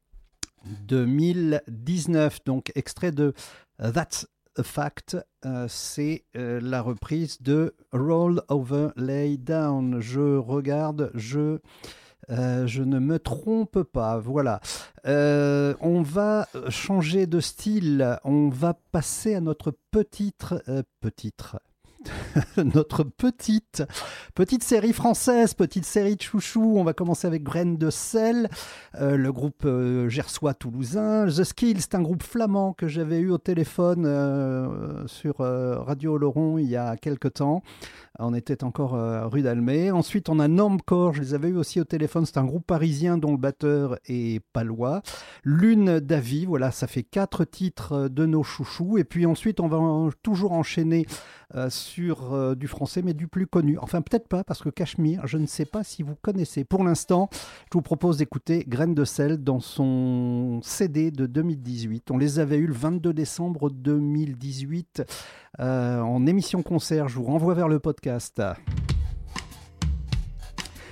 [0.87, 3.35] 2019, donc extrait de
[3.77, 4.25] That's
[4.61, 9.99] Fact, euh, c'est euh, la reprise de Roll Over Lay Down.
[9.99, 11.59] Je regarde, je,
[12.29, 14.17] euh, je ne me trompe pas.
[14.19, 14.59] Voilà.
[15.05, 18.17] On va changer de style.
[18.23, 20.45] On va passer à notre petite.
[20.67, 21.43] euh, petite.
[22.57, 23.83] notre petite
[24.33, 26.75] petite série française, petite série de chouchou.
[26.77, 28.49] On va commencer avec Graines de sel,
[28.99, 31.27] euh, le groupe euh, gersois toulousain.
[31.27, 36.57] The Skills, c'est un groupe flamand que j'avais eu au téléphone euh, sur Radio Laurent
[36.57, 37.63] il y a quelque temps.
[38.19, 39.91] On était encore euh, rue d'Almay.
[39.91, 42.25] Ensuite, on a Normcore, je les avais eu aussi au téléphone.
[42.25, 45.01] C'est un groupe parisien dont le batteur est palois.
[45.43, 48.97] Lune d'Avis, voilà, ça fait quatre titres de nos chouchous.
[48.97, 51.05] Et puis ensuite, on va toujours enchaîner
[51.53, 53.77] euh, sur euh, du français, mais du plus connu.
[53.79, 56.63] Enfin, peut-être pas, parce que Cachemire, je ne sais pas si vous connaissez.
[56.63, 62.09] Pour l'instant, je vous propose d'écouter Graines de sel dans son CD de 2018.
[62.09, 65.03] On les avait eu le 22 décembre 2018
[65.59, 67.07] euh, en émission concert.
[67.07, 68.41] Je vous renvoie vers le podcast.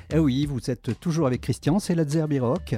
[0.10, 2.76] Eh oui, vous êtes toujours avec Christian, c'est la Zerbi Rock.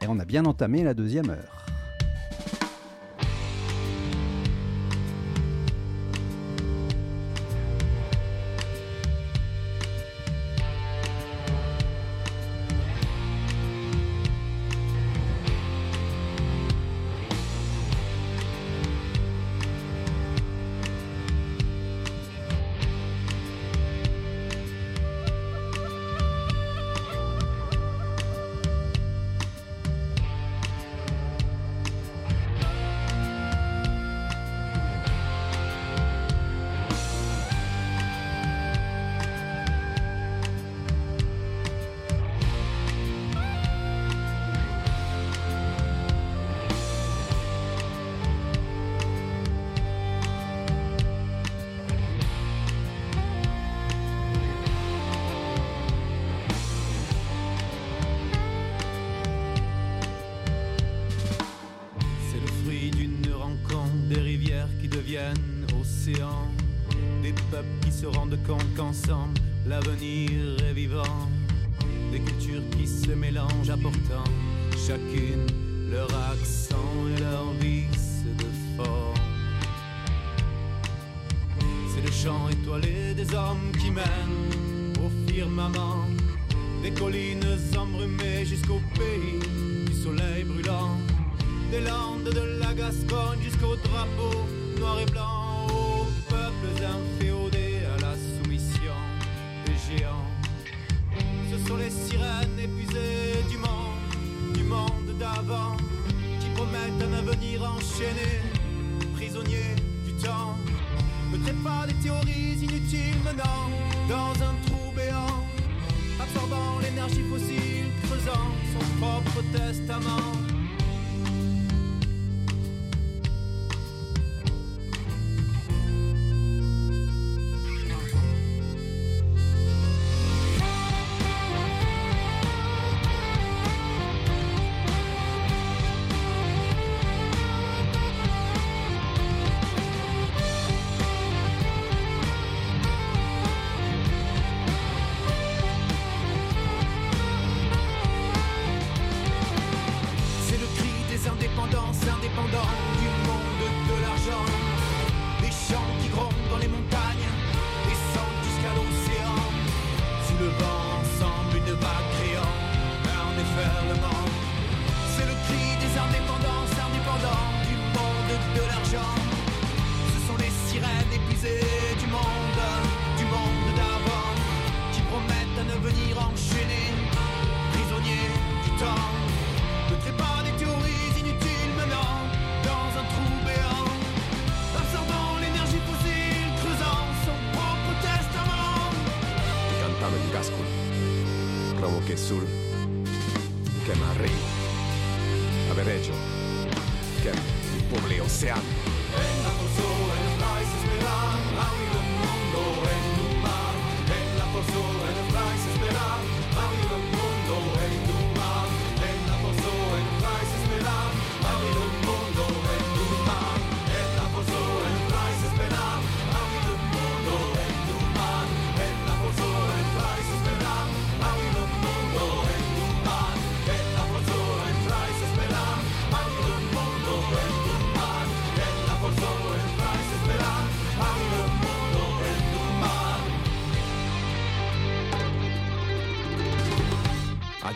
[0.00, 1.67] Et on a bien entamé la deuxième heure.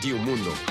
[0.03, 0.62] Rádio Mundo.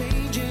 [0.00, 0.49] Changing?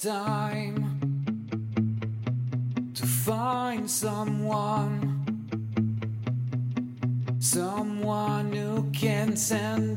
[0.00, 0.98] time
[2.94, 4.96] to find someone,
[7.38, 9.89] someone who can send.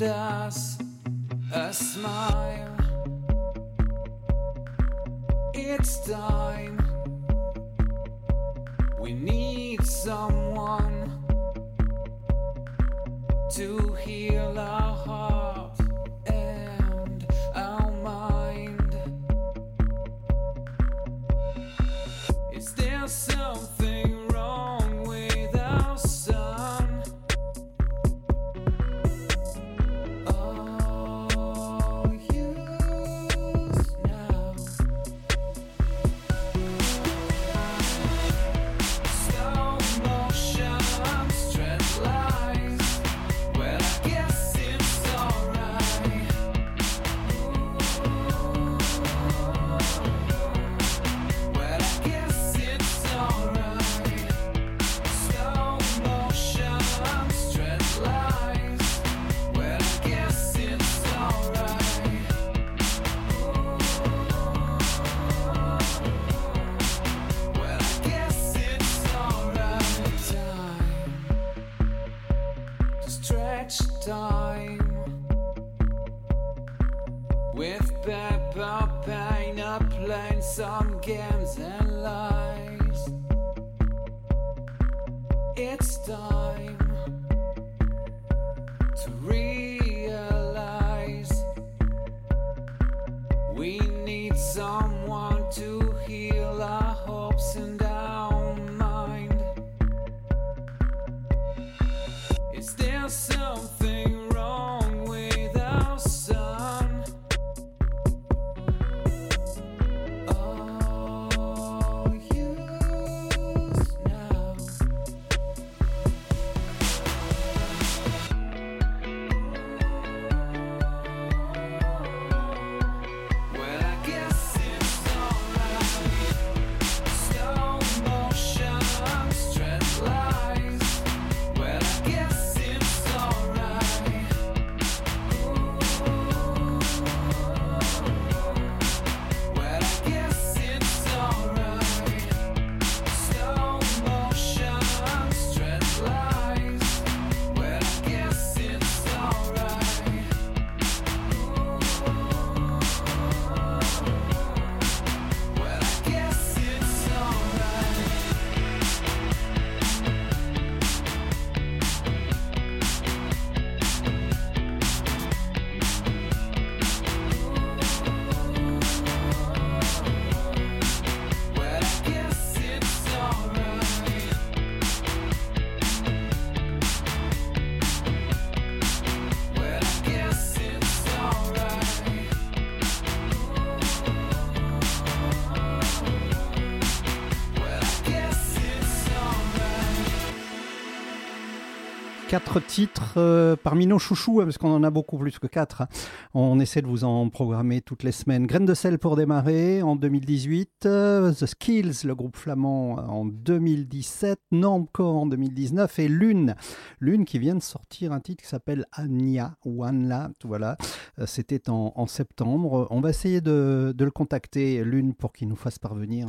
[193.17, 195.81] Euh, parmi nos chouchous, hein, parce qu'on en a beaucoup plus que quatre.
[195.81, 195.87] Hein.
[196.33, 198.47] On essaie de vous en programmer toutes les semaines.
[198.47, 203.25] Graines de sel pour démarrer en 2018, euh, The Skills, le groupe flamand euh, en
[203.25, 206.55] 2017, Normcore en 2019 et Lune.
[206.99, 210.77] Lune qui vient de sortir un titre qui s'appelle Anya ou Anla, voilà.
[211.25, 212.87] C'était en, septembre.
[212.89, 216.27] On va essayer de, de le contacter, Lune, pour qu'il nous fasse parvenir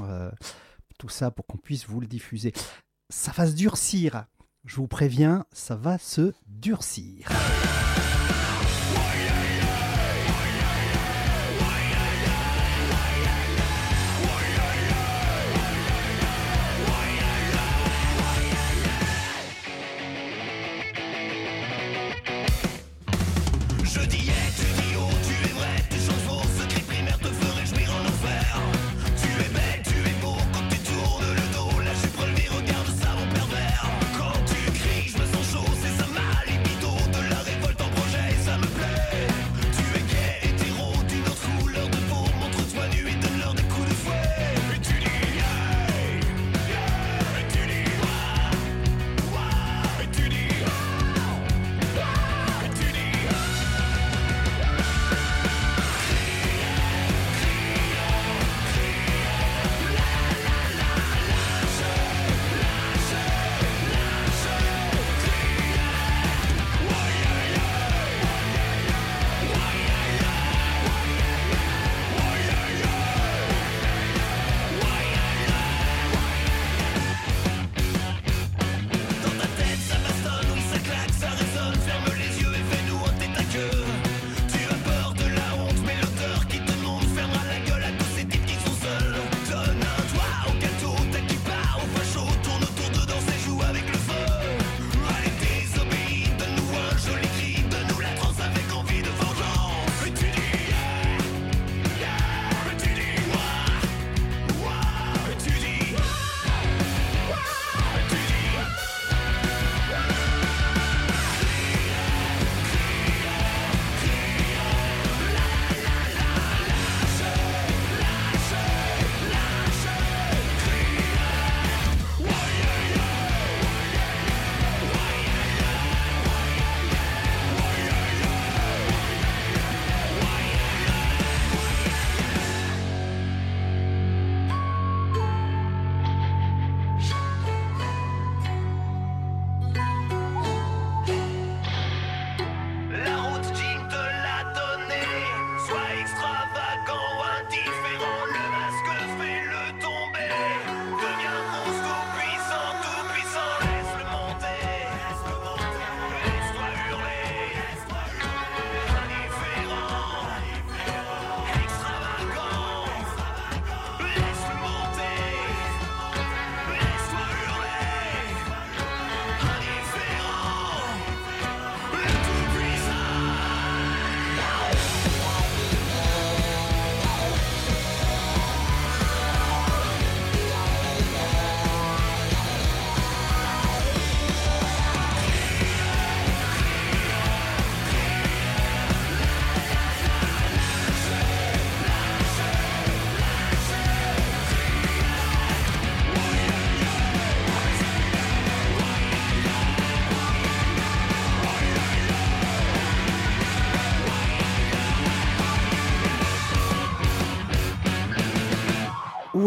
[0.99, 2.53] tout ça pour qu'on puisse vous le diffuser.
[3.11, 4.27] Ça va se durcir
[4.65, 7.29] je vous préviens, ça va se durcir.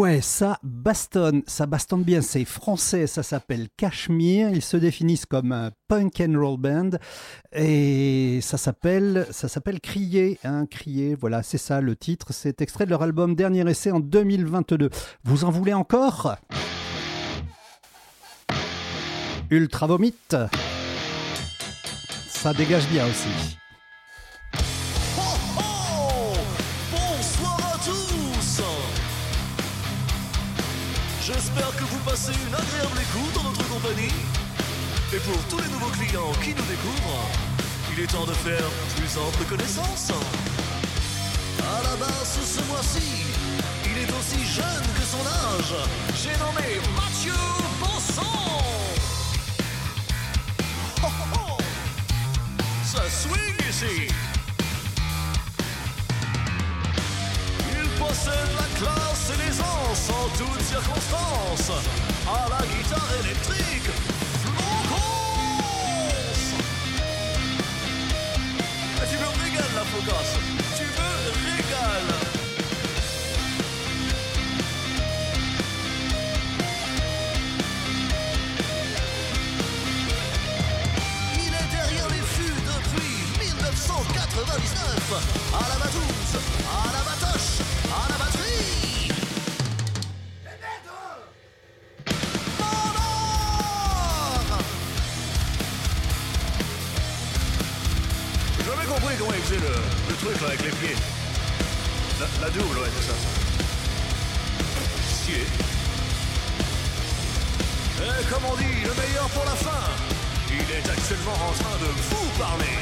[0.08, 2.22] Ouais, ça bastonne, ça bastonne bien.
[2.22, 4.48] C'est français, ça s'appelle Cashmere.
[4.54, 6.90] Ils se définissent comme un punk and roll band
[7.52, 11.14] et ça s'appelle, ça s'appelle Crier, hein, Crier.
[11.14, 12.28] Voilà, c'est ça le titre.
[12.32, 14.88] C'est extrait de leur album Dernier essai en 2022.
[15.24, 16.36] Vous en voulez encore?
[19.50, 20.14] Ultra Vomit.
[22.30, 23.58] Ça dégage bien aussi.
[31.58, 34.14] J'espère que vous passez une agréable écoute en notre compagnie.
[35.12, 37.28] Et pour tous les nouveaux clients qui nous découvrent,
[37.92, 40.12] il est temps de faire plus ample connaissance.
[41.58, 43.24] À la base, ce mois-ci,
[43.86, 45.74] il est aussi jeune que son âge.
[46.22, 47.32] J'ai nommé Mathieu
[47.82, 47.98] oh.
[52.84, 54.12] Ça swing ici.
[57.72, 59.07] Il possède la classe
[59.88, 61.72] l'aisance en toutes circonstances.
[62.26, 63.90] À la guitare électrique,
[69.10, 70.30] Tu me régales la Flocos
[70.76, 71.10] Tu me
[71.46, 72.14] régales.
[81.36, 85.12] Il est derrière les fûts depuis 1999
[85.54, 86.34] À la batouze,
[86.68, 87.37] à la batoche,
[99.48, 100.96] faisait le, truc avec les pieds.
[102.40, 103.14] La, double, ouais, c'est ça.
[103.14, 103.28] ça.
[108.04, 109.90] Et comme on dit, le meilleur pour la fin
[110.50, 112.78] Il est actuellement en train de vous parler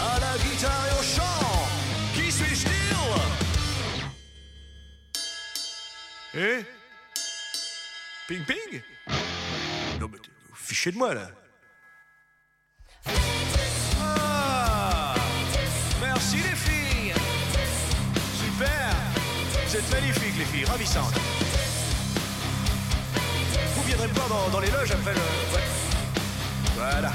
[0.00, 1.68] À la guitare et au chant
[2.14, 2.66] Qui suis-je
[6.36, 6.64] Eh
[8.28, 8.82] Ping ping
[10.00, 11.30] Non mais t'es- fichez de moi là.
[19.86, 21.14] Êtes magnifiques les filles, ravissantes
[23.76, 25.18] Vous viendrez me voir dans, dans les loges après le...
[25.54, 25.62] ouais.
[26.76, 27.12] Voilà.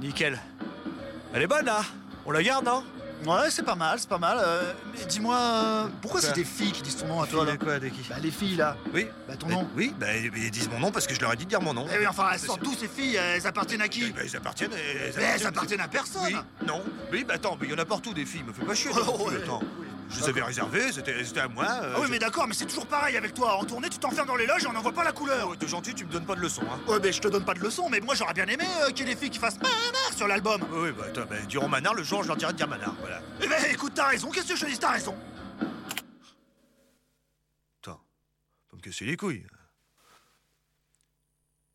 [0.00, 0.38] Nickel.
[1.34, 1.82] Elle est bonne là
[2.26, 2.82] On la garde, non?
[3.26, 4.38] Ouais, c'est pas mal, c'est pas mal.
[4.40, 7.56] euh, mais dis-moi, euh, pourquoi c'est des filles qui disent ton nom à toi là
[7.56, 8.76] quoi, de qui Bah les filles là.
[8.94, 9.68] Oui Bah ton Eh, nom.
[9.74, 11.74] Oui, bah ils disent mon nom parce que je leur ai dit de dire mon
[11.74, 11.84] nom.
[11.92, 14.04] Eh oui, enfin, elles sont d'où ces filles Elles appartiennent à qui?
[14.08, 14.70] Eh ben, ils appartiennent.
[14.72, 16.80] Elles Mais elles appartiennent à personne Oui, non.
[17.10, 18.92] Oui, bah attends, mais il y en a partout des filles, me fais pas chier.
[18.96, 19.62] Oh, ouais, attends.
[19.80, 21.64] oui, Je les avais réservées, c'était c'était à moi.
[21.64, 23.56] euh, Ah oui, je- mais d'accord, mais c'est toujours pareil avec toi.
[23.56, 25.48] En tournée, tu t'enfermes dans les loges et on n'en voit pas la couleur.
[25.50, 26.80] Oh, T'es gentil, tu me donnes pas de leçons, hein.
[26.90, 29.06] Ouais, mais je te donne pas de leçon, mais moi j'aurais bien aimé euh, qu'il
[29.06, 30.62] y ait des filles qui fassent manard sur l'album.
[30.72, 33.20] Oui, bah attends, bah, diront Manard, le jour, je leur dirai de dire Manard, voilà.
[33.42, 35.14] Eh ben écoute, t'as raison, qu'est-ce que je te dis T'as raison.
[37.82, 38.00] Attends,
[38.70, 39.46] faut me casser les couilles.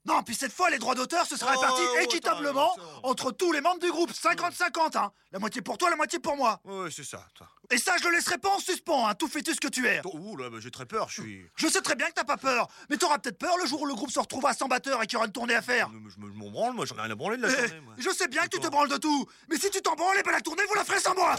[0.06, 3.62] Non, puis cette fois, les droits d'auteur se seraient Oh, répartis équitablement entre tous les
[3.62, 4.12] membres du groupe.
[4.12, 5.12] 50-50, hein.
[5.32, 6.60] La moitié pour toi, la moitié pour moi.
[6.66, 7.50] Ouais, ouais, c'est ça, attends.
[7.72, 10.02] Et ça, je le laisserai pas en suspens, hein, tout fœtus que tu es.
[10.06, 11.46] Oh, Ouh, là, bah, j'ai très peur, je suis.
[11.56, 13.86] Je sais très bien que t'as pas peur, mais t'auras peut-être peur le jour où
[13.86, 15.90] le groupe se retrouvera sans batteur et qu'il y aura une tournée à faire.
[15.92, 17.50] Je me- je me- je m'en branle, moi, j'en ai rien à branler de la
[17.50, 17.94] Eh, journée, moi.
[17.98, 20.24] je sais bien que tu te branles de tout, mais si tu t'en branles, eh
[20.24, 21.36] ben la tournée, vous la ferez sans moi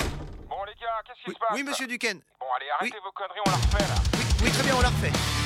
[0.48, 2.20] Bon les gars, qu'est-ce qui Oui, se passe oui, monsieur Duquesne.
[2.40, 4.02] Bon allez, arrêtez vos conneries, on la refait là.
[4.14, 5.43] Oui, oui, très bien, on la refait.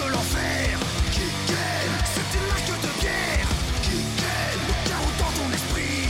[0.00, 0.78] De l'enfer.
[2.12, 3.48] C'est une marque de bière
[3.82, 6.08] Kiken, le chaos dans ton esprit.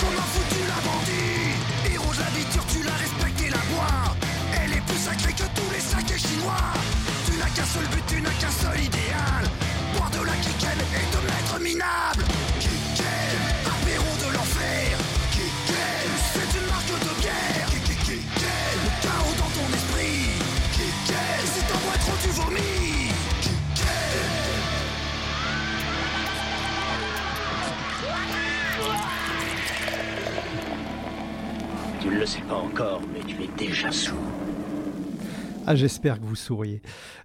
[0.00, 1.94] Comme un foutu la bandit.
[1.94, 4.14] Héros de la nature, tu la respectes et la bois
[4.62, 6.70] Elle est plus sacrée que tous les sakés chinois.
[7.26, 9.44] Tu n'as qu'un seul but, tu n'as qu'un seul idéal.
[9.94, 12.11] Boire de la Kiken et te mettre minable
[32.22, 34.14] le sais pas encore, mais tu es déjà sous.
[35.66, 36.80] Ah, j'espère que vous souriez.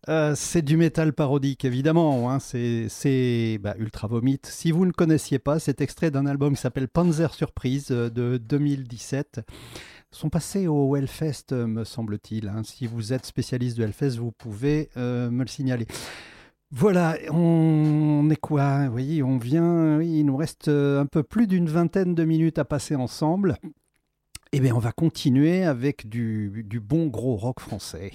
[0.09, 2.31] Euh, c'est du métal parodique, évidemment.
[2.31, 2.39] hein.
[2.39, 4.39] C'est bah, Ultra Vomit.
[4.45, 8.37] Si vous ne connaissiez pas, c'est extrait d'un album qui s'appelle Panzer Surprise euh, de
[8.37, 9.41] 2017.
[10.11, 12.47] Ils sont passés au Hellfest, euh, me semble-t-il.
[12.47, 12.63] hein.
[12.63, 15.85] Si vous êtes spécialiste de Hellfest, vous pouvez me le signaler.
[16.71, 18.87] Voilà, on est quoi?
[18.89, 19.97] Voyez, on vient.
[19.99, 23.57] oui, il nous reste un peu plus d'une vingtaine de minutes à passer ensemble.
[24.53, 28.13] Eh bien, on va continuer avec du, du bon gros rock français.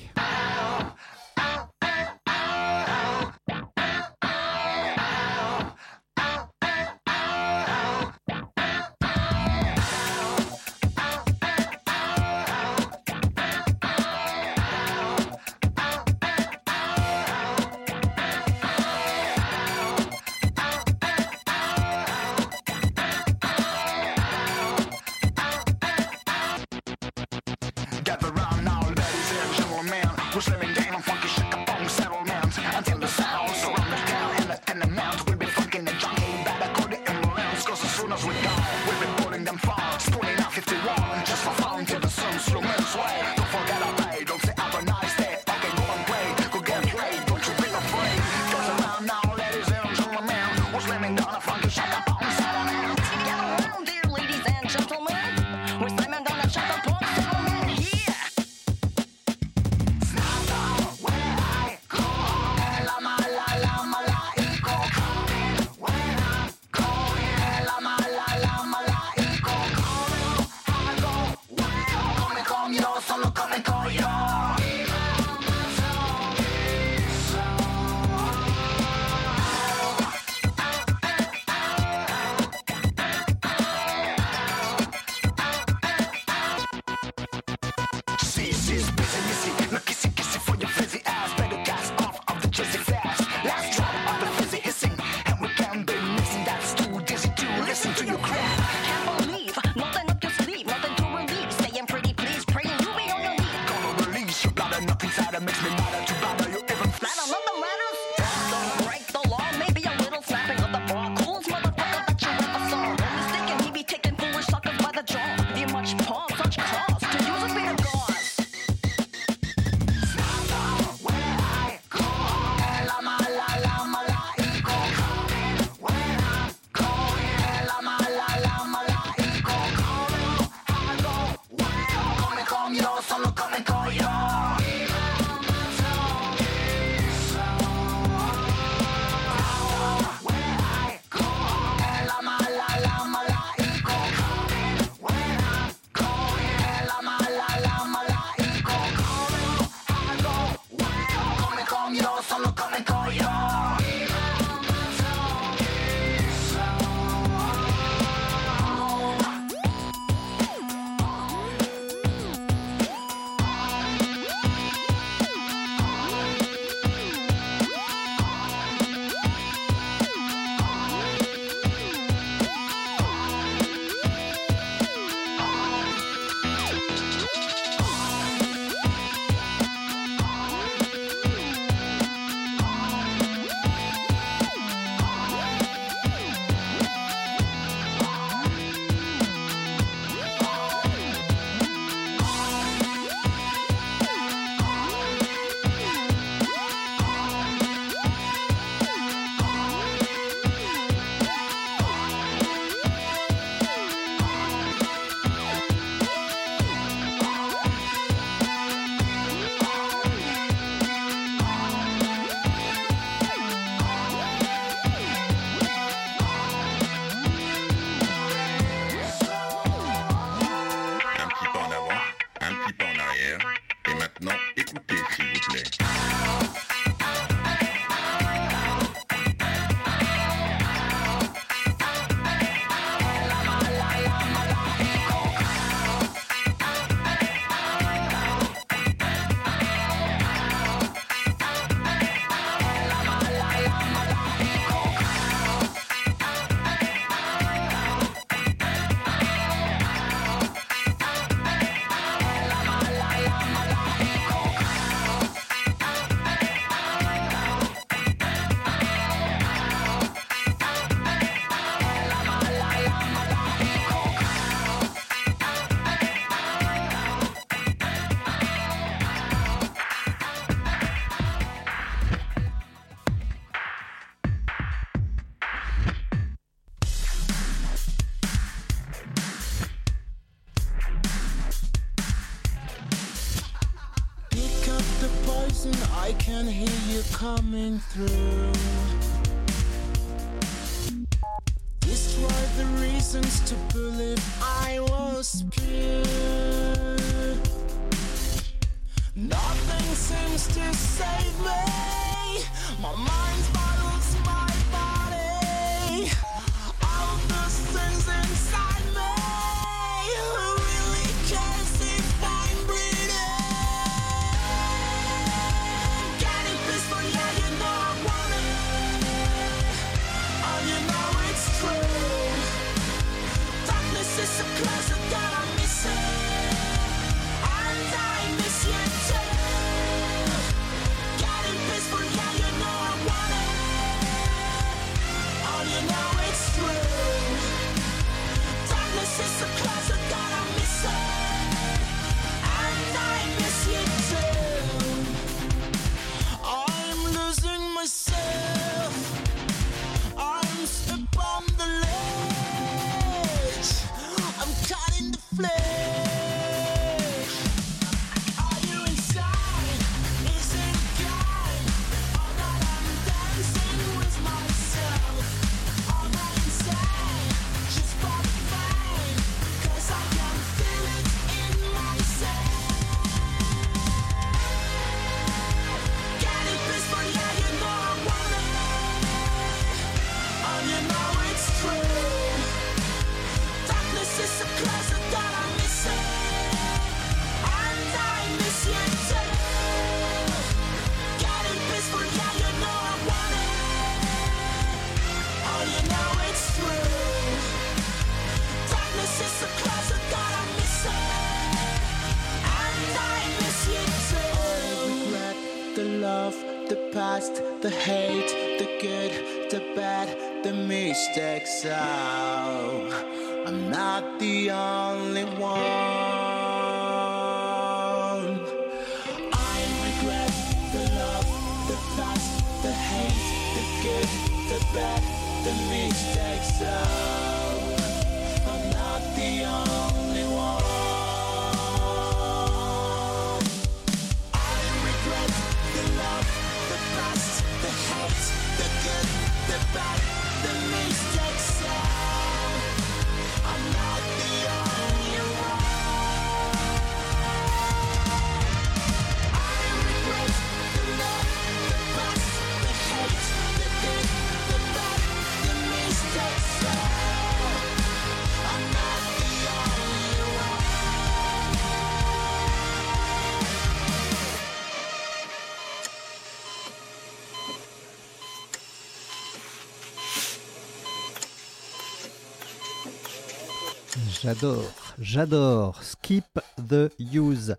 [474.22, 475.82] J'adore, j'adore.
[475.82, 477.56] Skip the use.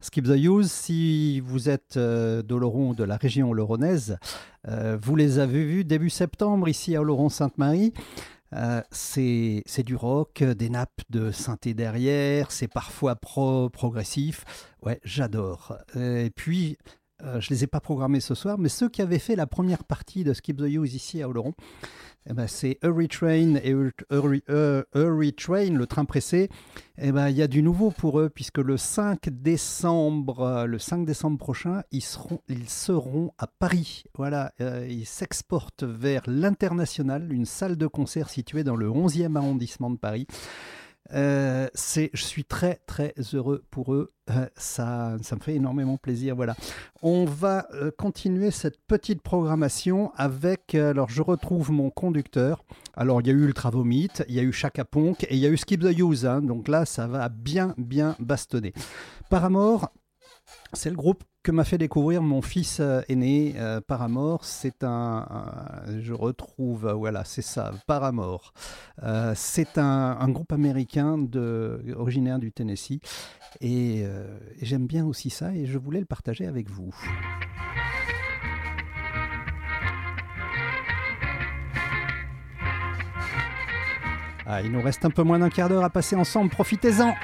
[0.00, 4.16] Skip the use, si vous êtes euh, d'Oloron, de la région oloronnaise,
[4.68, 7.92] euh, vous les avez vus début septembre ici à Oloron-Sainte-Marie.
[8.52, 14.44] Euh, c'est du rock, des nappes de synthé derrière, c'est parfois pro progressif.
[14.82, 15.76] Ouais, j'adore.
[15.96, 16.78] Et puis,
[17.24, 19.84] euh, je les ai pas programmés ce soir, mais ceux qui avaient fait la première
[19.84, 21.54] partie de Skip the Use ici à Oloron,
[22.28, 23.74] eh ben, c'est Hurry Train et
[24.12, 26.48] euh, Hurry Train, le train pressé.
[26.98, 30.78] Eh ben, il y a du nouveau pour eux puisque le 5 décembre, euh, le
[30.78, 34.04] 5 décembre prochain, ils seront, ils seront à Paris.
[34.16, 34.52] Voilà,
[34.88, 40.26] ils s'exportent vers l'international, une salle de concert située dans le 11e arrondissement de Paris.
[41.12, 44.12] Euh, c'est, je suis très très heureux pour eux.
[44.30, 46.34] Euh, ça, ça me fait énormément plaisir.
[46.34, 46.56] Voilà.
[47.02, 50.74] On va euh, continuer cette petite programmation avec.
[50.74, 52.64] alors, je retrouve mon conducteur.
[52.96, 55.38] Alors, il y a eu Ultra Vomit, il y a eu Chaka Ponk et il
[55.38, 56.24] y a eu Skip the Use.
[56.26, 56.40] hein.
[56.40, 58.72] donc là, ça va bien bien bastonner.
[59.28, 59.90] Paramore,
[60.72, 64.44] c'est le groupe que m'a fait découvrir mon fils euh, aîné, euh, Paramore.
[64.44, 65.26] C'est un,
[66.00, 68.54] je retrouve, euh, voilà, c'est ça, Paramore.
[69.34, 71.18] C'est un, groupe américain
[71.94, 72.98] originaire du Tennessee.
[73.60, 74.06] Et, et
[74.62, 76.94] j'aime bien aussi ça et je voulais le partager avec vous.
[84.46, 87.14] Ah, il nous reste un peu moins d'un quart d'heure à passer ensemble, profitez-en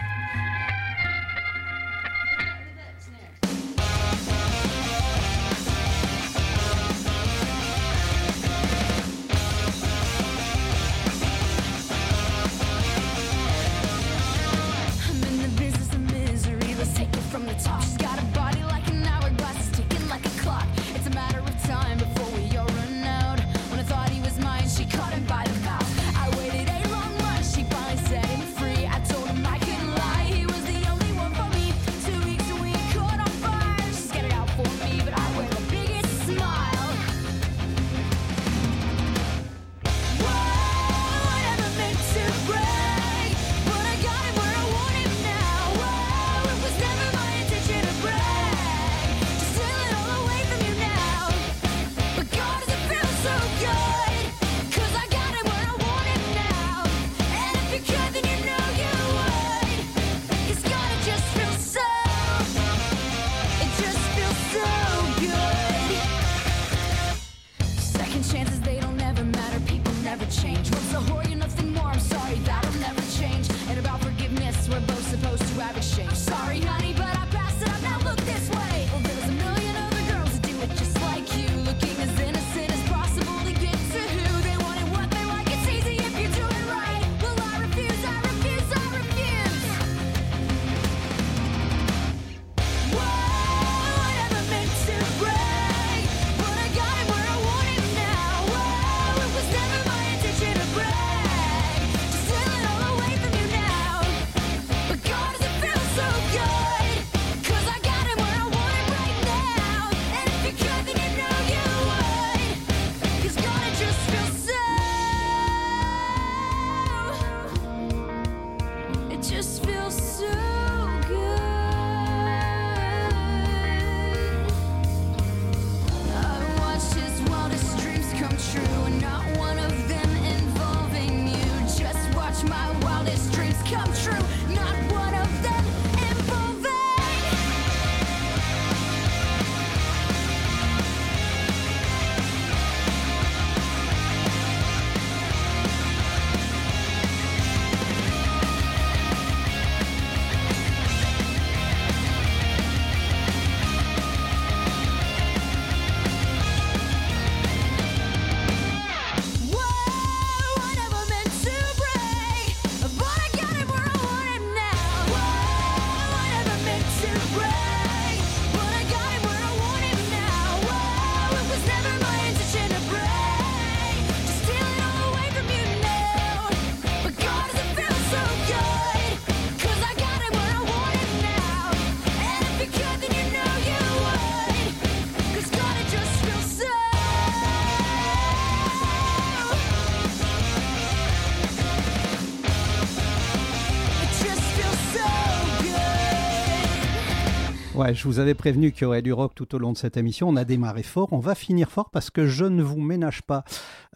[197.92, 200.28] Je vous avais prévenu qu'il y aurait du rock tout au long de cette émission.
[200.28, 203.44] On a démarré fort, on va finir fort parce que je ne vous ménage pas.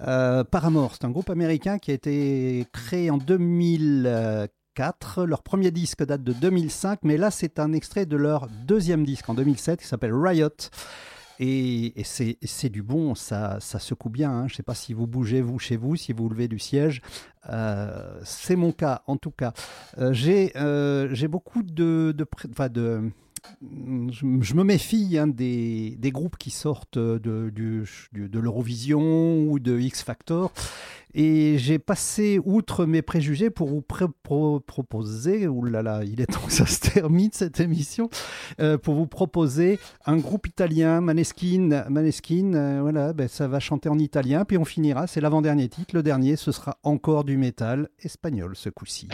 [0.01, 5.27] Euh, Paramore, c'est un groupe américain qui a été créé en 2004.
[5.27, 9.29] Leur premier disque date de 2005, mais là c'est un extrait de leur deuxième disque
[9.29, 10.49] en 2007 qui s'appelle Riot.
[11.41, 14.31] Et, et c'est du bon, ça, ça secoue bien.
[14.31, 14.47] hein.
[14.47, 17.03] Je ne sais pas si vous bougez, vous, chez vous, si vous levez du siège.
[17.51, 19.53] Euh, c'est mon cas, en tout cas.
[19.99, 22.15] Euh, J'ai euh, beaucoup de...
[22.17, 22.25] de,
[22.69, 23.11] de
[23.63, 27.21] je, me méfie hein, des, groupes qui sortent du-
[28.13, 30.53] de l'Eurovision ou de X Factor.
[31.15, 36.53] Et j'ai passé outre mes préjugés pour vous proposer, là là, il est temps que
[36.53, 38.11] ça se termine cette émission,
[38.61, 41.85] euh, pour vous proposer un groupe italien, Maneskin.
[41.89, 45.95] Maneskin, euh, voilà, ben, ça va chanter en italien, puis on finira, c'est l'avant-dernier titre.
[45.95, 49.09] Le dernier, ce sera encore du métal espagnol ce coup-ci.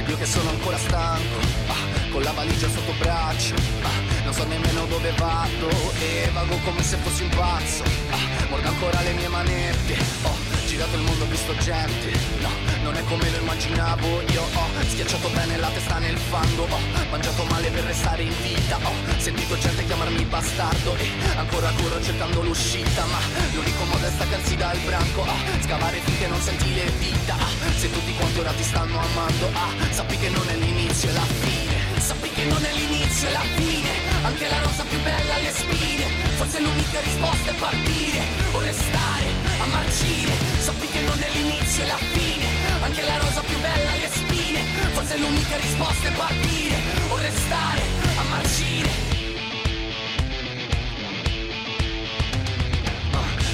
[0.00, 4.46] Ed io che sono ancora stanco ah, Con la valigia sotto braccio ah, Non so
[4.46, 5.68] nemmeno dove vado
[5.98, 10.39] E vago come se fossi un pazzo ah, Mordo ancora le mie manette Ho
[10.80, 12.10] girato il mondo, ho visto gente.
[12.40, 12.48] No,
[12.82, 14.22] non è come lo immaginavo.
[14.32, 16.62] Io ho schiacciato bene la testa nel fango.
[16.62, 16.78] Ho
[17.10, 18.78] mangiato male per restare in vita.
[18.82, 23.04] Ho sentito gente chiamarmi bastardo E ancora corro cercando l'uscita.
[23.04, 23.18] Ma
[23.52, 25.22] l'unico modo è staccarsi dal branco.
[25.22, 27.34] Ah, Scavare finché non senti le dita.
[27.34, 29.50] Ah, Se tutti quanti ora ti stanno amando.
[29.52, 32.00] Ah, Sappi che non è l'inizio, è la fine.
[32.00, 33.90] Sappi che non è l'inizio, è la fine.
[34.22, 36.06] Anche la rosa più bella alle spine.
[36.36, 38.20] Forse l'unica risposta è partire.
[38.52, 40.32] O restare a marcire.
[40.58, 42.46] Sappi che non è l'inizio, è la fine.
[42.82, 44.60] Anche la rosa più bella alle spine.
[44.92, 46.76] Forse l'unica risposta è partire.
[47.08, 47.82] O restare
[48.18, 48.88] a marcire.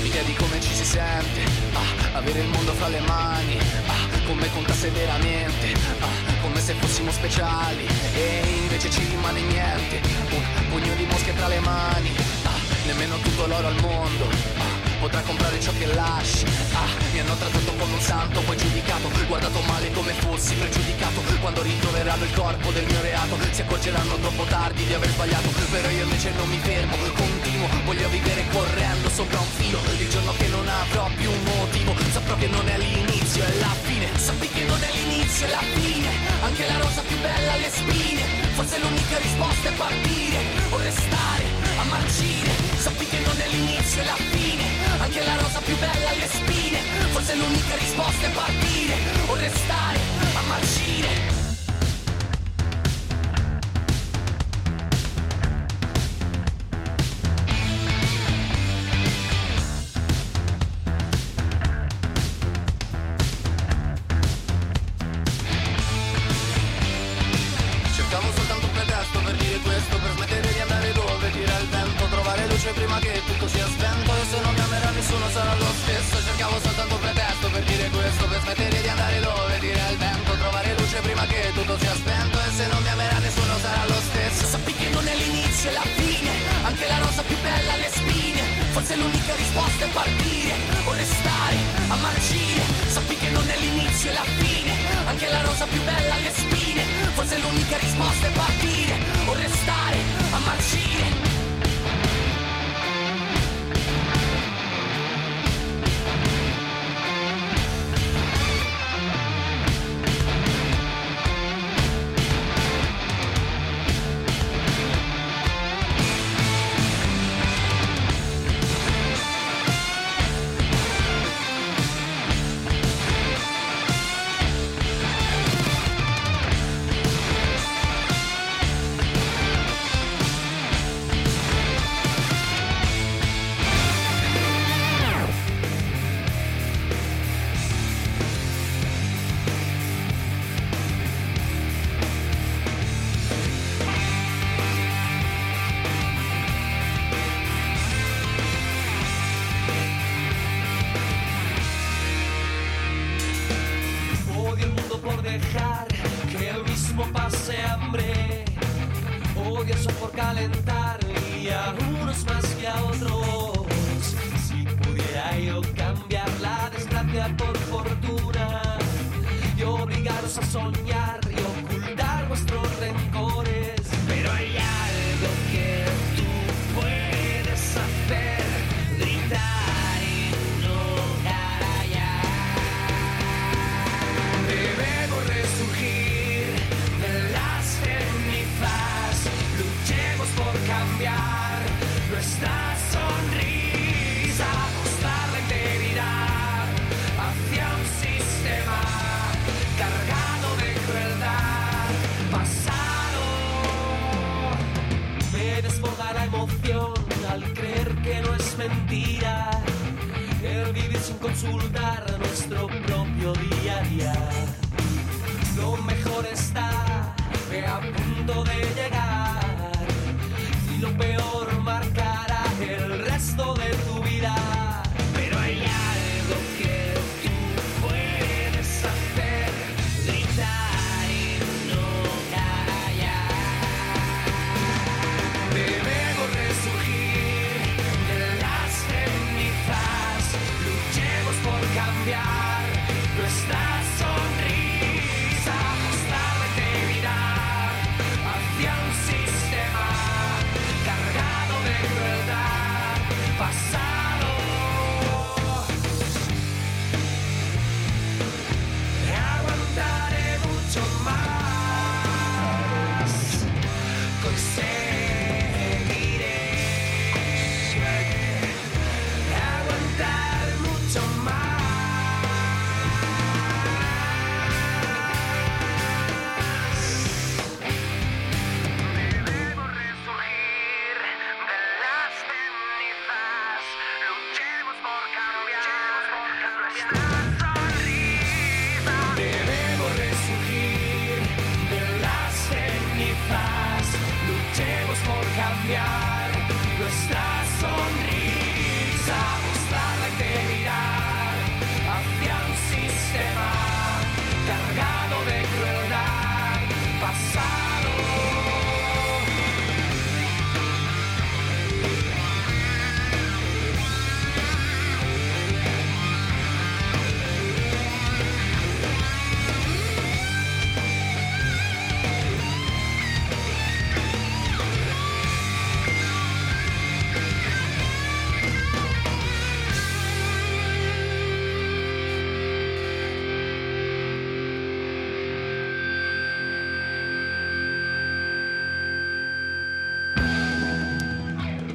[0.02, 1.42] Mi chiedi come ci si sente.
[1.72, 3.58] Ah, Avere il mondo fra le mani.
[3.86, 5.72] Ah, Come contasse veramente.
[6.00, 7.86] Ah, Come se fossimo speciali.
[8.14, 10.00] E invece ci rimane niente.
[10.30, 12.10] Un pugno di mosche tra le mani.
[12.44, 12.50] Ah,
[12.86, 14.28] Nemmeno tutto l'oro al mondo.
[14.58, 14.75] Ah,
[15.06, 16.44] Potrà comprare ciò che lasci.
[16.74, 21.62] Ah, Mi hanno trattato come un santo Poi giudicato Guardato male come fossi pregiudicato Quando
[21.62, 26.02] ritroveranno il corpo del mio reato Si accorgeranno troppo tardi di aver sbagliato Però io
[26.02, 30.66] invece non mi fermo Continuo Voglio vivere correndo sopra un filo Il giorno che non
[30.66, 34.82] avrò più un motivo Saprò che non è l'inizio, è la fine Sappi che non
[34.82, 36.08] è l'inizio, è la fine
[36.42, 38.22] Anche la rosa più bella alle spine
[38.58, 40.38] Forse l'unica risposta è partire
[40.70, 41.44] O restare
[41.78, 44.75] a marcire Sappi che non è l'inizio, è la fine
[45.06, 46.80] Anche la rosa più bella alle spine.
[47.12, 48.96] Forse l'unica risposta è partire
[49.28, 49.98] O restare
[50.34, 51.35] a marcire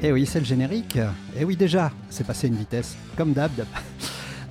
[0.04, 0.98] Eh oui, c'est le générique.
[1.38, 3.52] Eh oui, déjà, c'est passé une vitesse, comme d'hab.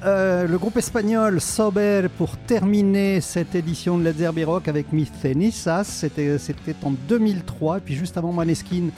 [0.04, 5.84] Euh, le groupe espagnol Sober pour terminer cette édition de Let's Rock avec Mis Cenizas.
[5.84, 7.78] C'était c'était en 2003.
[7.78, 8.90] Et puis juste avant Maneskin,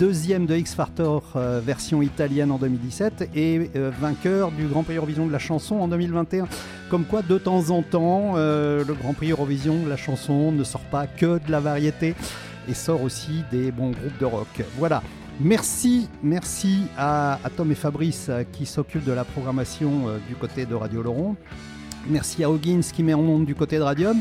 [0.00, 4.96] deuxième de X Factor euh, version italienne en 2017 et euh, vainqueur du Grand Prix
[4.96, 6.48] Eurovision de la chanson en 2021.
[6.90, 10.80] Comme quoi, de temps en temps, le Grand Prix Eurovision de la chanson ne sort
[10.90, 12.16] pas que de la variété
[12.68, 14.64] et sort aussi des bons groupes de rock.
[14.78, 15.00] Voilà.
[15.42, 20.66] Merci, merci à, Tom et Fabrice euh, qui s'occupent de la programmation euh, du côté
[20.66, 21.34] de Radio Laurent.
[22.08, 24.20] Merci à Hoggins qui met en onde du côté de Radium.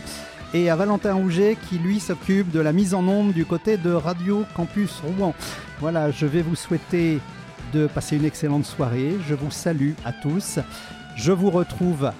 [0.53, 3.91] Et à Valentin Rouget qui lui s'occupe de la mise en onde du côté de
[3.91, 5.35] Radio Campus Rouen.
[5.81, 7.19] Voilà, je vais vous souhaiter
[7.73, 9.15] de passer une excellente soirée.
[9.27, 10.59] Je vous salue à tous.
[11.17, 12.11] Je vous retrouve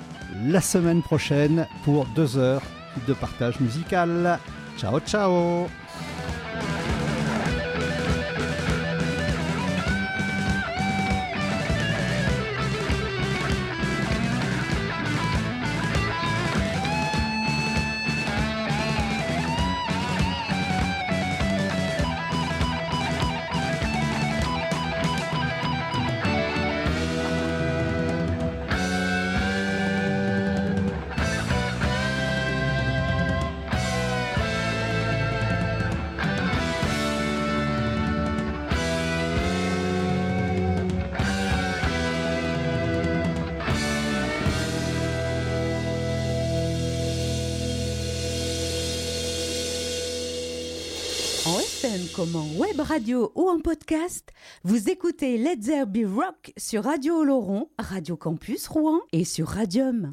[0.46, 2.64] la semaine prochaine pour deux heures
[3.08, 4.40] de partage musical.
[4.78, 5.68] Ciao, ciao
[53.16, 54.30] ou en podcast,
[54.64, 60.12] vous écoutez Let's There Be Rock sur Radio Oloron, Radio Campus Rouen et sur Radium.